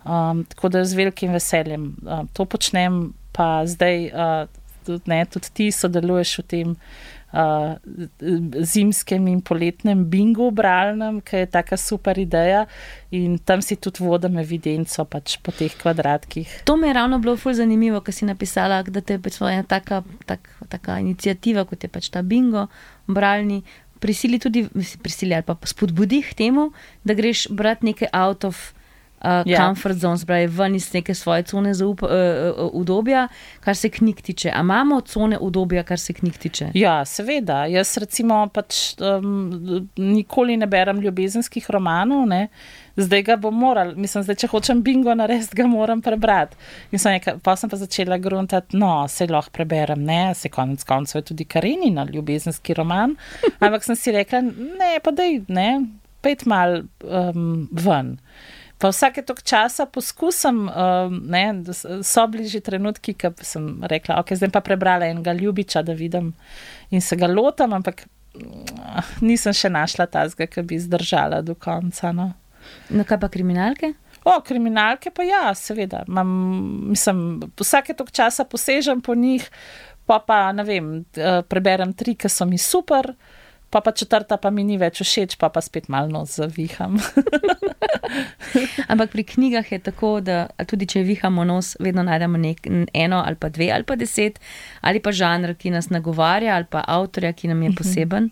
Um, 0.03 0.43
tako 0.51 0.69
da 0.69 0.85
z 0.85 0.99
velikim 0.99 1.31
veseljem 1.31 1.85
uh, 2.03 2.25
to 2.35 2.45
počnem, 2.45 3.13
pa 3.33 3.63
zdaj 3.67 4.09
uh, 4.11 4.49
tudi, 4.87 5.03
ne, 5.07 5.21
tudi 5.31 5.53
ti 5.55 5.69
sodeluješ 5.73 6.39
v 6.39 6.43
tem 6.43 6.73
uh, 7.33 7.77
zimskem 8.65 9.27
in 9.27 9.41
poletnem 9.41 10.05
bingu 10.09 10.51
bralnem, 10.51 11.21
ki 11.21 11.45
je 11.45 11.51
taka 11.51 11.77
super 11.77 12.19
ideja 12.19 12.67
in 13.11 13.39
tam 13.39 13.63
si 13.63 13.77
tudi 13.77 14.05
vodim 14.05 14.39
evidenco 14.39 15.05
pač 15.05 15.39
po 15.43 15.53
teh 15.53 15.73
kvadratkih. 15.73 16.63
To 16.69 16.77
mi 16.77 16.89
je 16.89 16.97
ravno 16.97 17.19
bilo 17.19 17.37
ful 17.37 17.55
zanimivo, 17.55 18.01
ker 18.01 18.15
si 18.15 18.29
napisala, 18.29 18.83
da 18.83 19.01
te 19.01 19.19
je 19.19 19.23
pač 19.23 19.41
ena 19.41 19.65
taka, 19.65 20.03
tak, 20.27 20.49
taka 20.69 20.99
inicijativa, 21.01 21.65
kot 21.65 21.85
je 21.85 21.91
pač 21.93 22.13
ta 22.13 22.23
bingo 22.23 22.69
bralni. 23.07 23.63
Prisili 24.03 24.41
tudi, 24.43 24.67
prisili 25.03 25.35
ali 25.35 25.47
pa 25.47 25.55
spodbudi 25.63 26.23
k 26.27 26.35
temu, 26.35 26.73
da 27.05 27.15
greš 27.15 27.47
brati 27.55 27.87
nekaj 27.87 28.11
out 28.13 28.45
of 28.45 28.73
uh, 29.25 29.31
yeah. 29.31 29.47
Ja. 29.47 29.67
comfort 29.67 29.99
zone, 29.99 30.19
spravi 30.19 30.47
ven 30.47 30.75
iz 30.75 30.93
neke 30.95 31.15
svoje 31.15 31.43
cone 31.43 31.75
za 31.75 31.87
up, 31.87 32.03
uh, 32.03 32.11
uh, 32.11 32.71
udobja, 32.73 33.29
kar 33.61 33.77
se 33.77 33.89
knjig 33.89 34.23
tiče. 34.23 34.51
A 34.55 34.61
imamo 34.61 35.01
cone 35.01 35.39
udobja, 35.39 35.83
kar 35.83 35.99
se 35.99 36.13
knjig 36.13 36.39
tiče? 36.39 36.71
Ja, 36.75 37.05
seveda. 37.05 37.65
Jaz 37.67 37.97
recimo 37.99 38.47
pač 38.53 38.95
um, 39.01 39.89
nikoli 39.97 40.57
ne 40.57 40.67
berem 40.67 41.01
ljubezenskih 41.01 41.71
romanov. 41.71 42.27
Ne? 42.29 42.49
Zdaj 42.97 43.23
ga 43.23 43.37
bom 43.41 43.57
moral, 43.57 43.95
mislim, 43.97 44.25
zdaj, 44.27 44.37
če 44.43 44.49
hočem 44.53 44.83
bingo 44.85 45.15
narediti, 45.17 45.57
ga 45.57 45.67
moram 45.67 46.03
prebrati. 46.05 46.59
In 46.93 47.01
sem 47.01 47.17
nekaj, 47.17 47.39
pa 47.45 47.55
sem 47.57 47.71
pa 47.73 47.79
začela 47.81 48.19
gruntati, 48.21 48.77
no, 48.77 49.07
se 49.09 49.27
lahko 49.31 49.55
preberem, 49.55 50.03
ne, 50.05 50.35
se 50.37 50.51
konec 50.53 50.85
koncev 50.85 51.23
je 51.23 51.27
tudi 51.33 51.49
Karenina 51.49 52.05
ljubezenski 52.05 52.77
roman. 52.77 53.17
Ampak 53.61 53.87
sem 53.89 53.97
si 53.97 54.13
rekla, 54.13 54.43
ne, 54.45 54.93
pa 55.05 55.15
dej, 55.17 55.41
ne, 55.49 55.69
pet 56.23 56.45
mal 56.47 56.83
um, 57.09 57.69
ven. 57.73 58.19
Pa 58.83 58.91
vsake 58.91 59.23
tok 59.23 59.45
časa 59.47 59.87
poskusim, 59.87 60.65
um, 60.67 61.19
ne, 61.31 61.45
so 62.03 62.25
bližji 62.27 62.63
trenutki, 62.67 63.15
ki 63.15 63.31
sem 63.47 63.69
rekla, 63.87 64.19
ok, 64.19 64.35
zdaj 64.41 64.51
pa 64.55 64.63
prebrala 64.65 65.07
enega 65.07 65.35
ljubiča, 65.39 65.85
da 65.87 65.95
vidim 65.95 66.33
in 66.91 67.05
se 67.05 67.17
ga 67.17 67.29
lotam, 67.31 67.77
ampak 67.79 68.03
mm, 68.35 69.23
nisem 69.29 69.55
še 69.55 69.71
našla 69.71 70.09
tazga, 70.11 70.49
ki 70.51 70.65
bi 70.67 70.81
zdržala 70.83 71.45
do 71.47 71.55
konca. 71.55 72.11
No. 72.17 72.33
no, 72.91 73.07
kaj 73.07 73.21
pa 73.23 73.31
kriminalke? 73.31 73.93
O, 74.25 74.35
kriminalke 74.43 75.11
pa 75.15 75.27
ja, 75.27 75.45
seveda. 75.59 76.03
Mam, 76.11 76.35
mislim, 76.91 77.41
vsake 77.59 77.95
tok 77.99 78.11
časa 78.15 78.47
posežem 78.47 79.03
po 79.03 79.15
njih, 79.19 79.47
pa 80.11 80.19
pa 80.23 80.49
ne 80.55 80.67
vem, 80.67 80.91
preberem 81.51 81.95
tri, 81.95 82.15
ki 82.19 82.31
so 82.31 82.47
mi 82.51 82.59
super 82.59 83.13
pa 83.73 83.81
pa 83.81 83.93
četrta 83.97 84.37
pa 84.37 84.51
mi 84.53 84.65
ni 84.69 84.77
več 84.77 85.01
všeč, 85.01 85.39
pa 85.41 85.49
pa 85.49 85.63
spet 85.65 85.89
malo 85.89 86.27
zaviham. 86.29 86.99
Ampak 88.93 89.15
pri 89.15 89.25
knjigah 89.25 89.71
je 89.73 89.79
tako, 89.81 90.19
da 90.21 90.45
tudi 90.69 90.85
če 90.93 91.01
vihamo 91.09 91.47
nos, 91.49 91.73
vedno 91.81 92.05
najdemo 92.05 92.41
nek, 92.41 92.69
eno 92.93 93.23
ali 93.25 93.41
pa 93.41 93.49
dve 93.49 93.71
ali 93.73 93.89
pa 93.89 93.97
deset, 93.97 94.37
ali 94.85 95.01
pa 95.01 95.15
žanr, 95.17 95.55
ki 95.57 95.73
nas 95.73 95.89
nagovarja, 95.89 96.59
ali 96.59 96.69
pa 96.69 96.85
avtorja, 96.85 97.33
ki 97.33 97.49
nam 97.49 97.65
je 97.65 97.73
mhm. 97.73 97.79
poseben. 97.81 98.29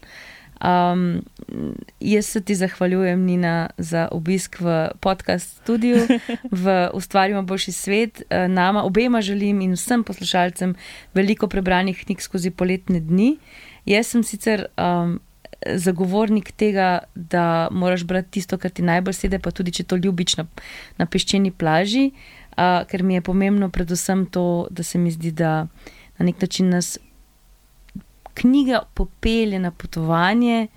Um, 0.60 1.22
jaz 2.04 2.26
se 2.34 2.42
ti 2.44 2.54
zahvaljujem, 2.54 3.24
Nina, 3.24 3.70
za 3.78 4.08
obisk 4.12 4.60
v 4.60 4.90
podcast 5.00 5.56
studiu, 5.62 6.04
v 6.52 6.76
Ustvarjamo 6.92 7.46
boljši 7.48 7.72
svet. 7.72 8.22
Eh, 8.28 8.44
nama 8.48 8.84
obema 8.84 9.24
želim 9.24 9.64
in 9.64 9.72
vsem 9.72 10.04
poslušalcem 10.04 10.76
veliko 11.16 11.48
prebranih 11.48 12.04
knjig 12.04 12.20
skozi 12.20 12.50
poletne 12.50 13.00
dni. 13.00 13.38
Jaz 13.88 14.12
sem 14.12 14.22
sicer 14.22 14.66
um, 14.76 15.16
zagovornik 15.66 16.52
tega, 16.52 16.98
da 17.14 17.68
moraš 17.70 18.04
brati 18.04 18.30
tisto, 18.30 18.58
kar 18.58 18.70
ti 18.70 18.82
najbolj 18.82 19.14
sedi, 19.14 19.38
pa 19.38 19.50
tudi 19.50 19.72
če 19.72 19.84
to 19.84 19.96
ljubiš 19.96 20.36
na, 20.36 20.46
na 20.98 21.06
peščeni 21.06 21.52
plaži, 21.52 22.10
uh, 22.10 22.80
ker 22.88 23.02
mi 23.02 23.18
je 23.18 23.24
pomembno 23.24 23.68
predvsem 23.68 24.26
to, 24.26 24.66
da 24.70 24.82
se 24.82 24.98
mi 24.98 25.12
zdi, 25.12 25.32
da 25.36 25.66
na 26.18 26.26
nek 26.26 26.40
način 26.40 26.70
nas 26.72 26.98
knjiga 28.34 28.82
popelje 28.94 29.58
na 29.58 29.70
potovanje, 29.70 30.68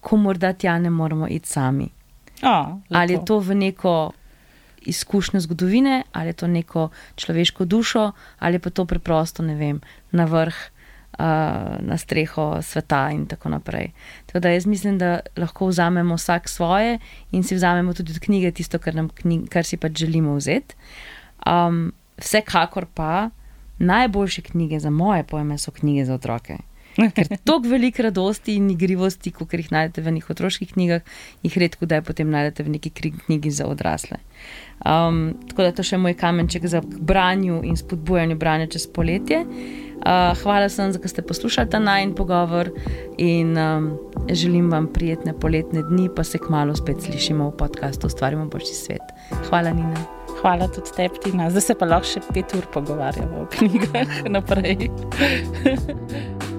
ko 0.00 0.16
morda 0.16 0.52
tja 0.52 0.78
ne 0.78 0.90
moramo 0.90 1.28
iti 1.28 1.48
sami. 1.48 1.88
A, 2.42 2.78
ali 2.90 3.12
je 3.12 3.24
to 3.24 3.38
v 3.38 3.54
neko 3.54 4.12
izkušnjo 4.86 5.40
zgodovine, 5.40 6.02
ali 6.12 6.28
je 6.28 6.32
to 6.32 6.46
neko 6.46 6.88
človeško 7.16 7.64
dušo, 7.64 8.12
ali 8.38 8.58
pa 8.58 8.70
to 8.70 8.84
preprosto, 8.84 9.42
ne 9.42 9.54
vem, 9.54 9.80
na 10.12 10.24
vrh 10.24 10.54
na 11.80 11.96
streho 11.98 12.62
sveta 12.62 13.10
in 13.10 13.26
tako 13.26 13.48
naprej. 13.48 13.90
Tako 14.26 14.40
da 14.40 14.50
jaz 14.50 14.66
mislim, 14.66 14.98
da 14.98 15.20
lahko 15.36 15.66
vzamemo 15.66 16.14
vsak 16.14 16.48
svoje 16.48 16.98
in 17.32 17.42
si 17.42 17.54
vzamemo 17.54 17.94
tudi 17.94 18.12
od 18.12 18.18
knjige 18.18 18.50
tisto, 18.50 18.78
kar, 18.78 18.94
knjig, 19.14 19.48
kar 19.48 19.64
si 19.64 19.76
pač 19.76 19.92
želimo 19.98 20.34
vzeti. 20.34 20.74
Um, 21.46 21.92
vsekakor 22.18 22.86
pa 22.94 23.30
najboljše 23.78 24.42
knjige 24.42 24.80
za 24.80 24.90
moje 24.90 25.22
pojme 25.22 25.58
so 25.58 25.70
knjige 25.70 26.04
za 26.04 26.14
otroke. 26.14 26.56
Ker 26.96 27.28
toliko 27.44 27.68
veliko 27.68 28.06
radosti 28.06 28.56
in 28.56 28.70
igrivosti, 28.72 29.32
kot 29.34 29.52
jih 29.52 29.68
najdete 29.72 30.00
v 30.00 30.14
nekih 30.16 30.30
otroških 30.32 30.70
knjigah, 30.72 31.02
jih 31.44 31.58
redko 31.60 31.84
kdaj 31.84 32.00
potem 32.06 32.30
najdete 32.32 32.64
v 32.64 32.72
neki 32.76 32.92
knjigi 33.26 33.52
za 33.52 33.66
odrasle. 33.68 34.16
Um, 34.80 35.36
tako 35.50 35.66
da 35.66 35.74
to 35.76 35.84
še 35.84 36.00
moj 36.00 36.16
kamenček 36.16 36.64
za 36.72 36.80
branje 36.80 37.60
in 37.68 37.76
spodbujanje 37.76 38.38
branja 38.40 38.70
čez 38.72 38.88
poletje. 38.88 39.42
Uh, 39.96 40.32
hvala 40.42 40.68
sem, 40.72 40.92
da 40.92 41.08
ste 41.08 41.24
poslušali 41.24 41.70
ta 41.72 41.80
najn 41.82 42.14
pogovor 42.16 42.70
in 43.18 43.56
um, 43.58 43.92
želim 44.28 44.70
vam 44.72 44.88
prijetne 44.92 45.36
poletne 45.40 45.82
dni, 45.88 46.08
pa 46.16 46.24
se 46.24 46.38
kmalo 46.38 46.76
spet 46.76 47.04
slišimo 47.04 47.50
v 47.50 47.56
podkastu 47.60 48.06
Ustvarjamo 48.06 48.48
boljši 48.52 48.74
svet. 48.74 49.16
Hvala, 49.48 49.72
Nina. 49.76 50.06
Hvala 50.40 50.68
tudi 50.68 50.92
tebi, 50.96 51.20
Tina. 51.24 51.50
Zdaj 51.50 51.64
se 51.64 51.78
pa 51.78 51.88
lahko 51.88 52.08
še 52.08 52.24
pet 52.32 52.52
ur 52.56 52.68
pogovarjamo 52.72 53.44
o 53.44 53.48
knjigah 53.56 54.20
naprej. 54.36 54.92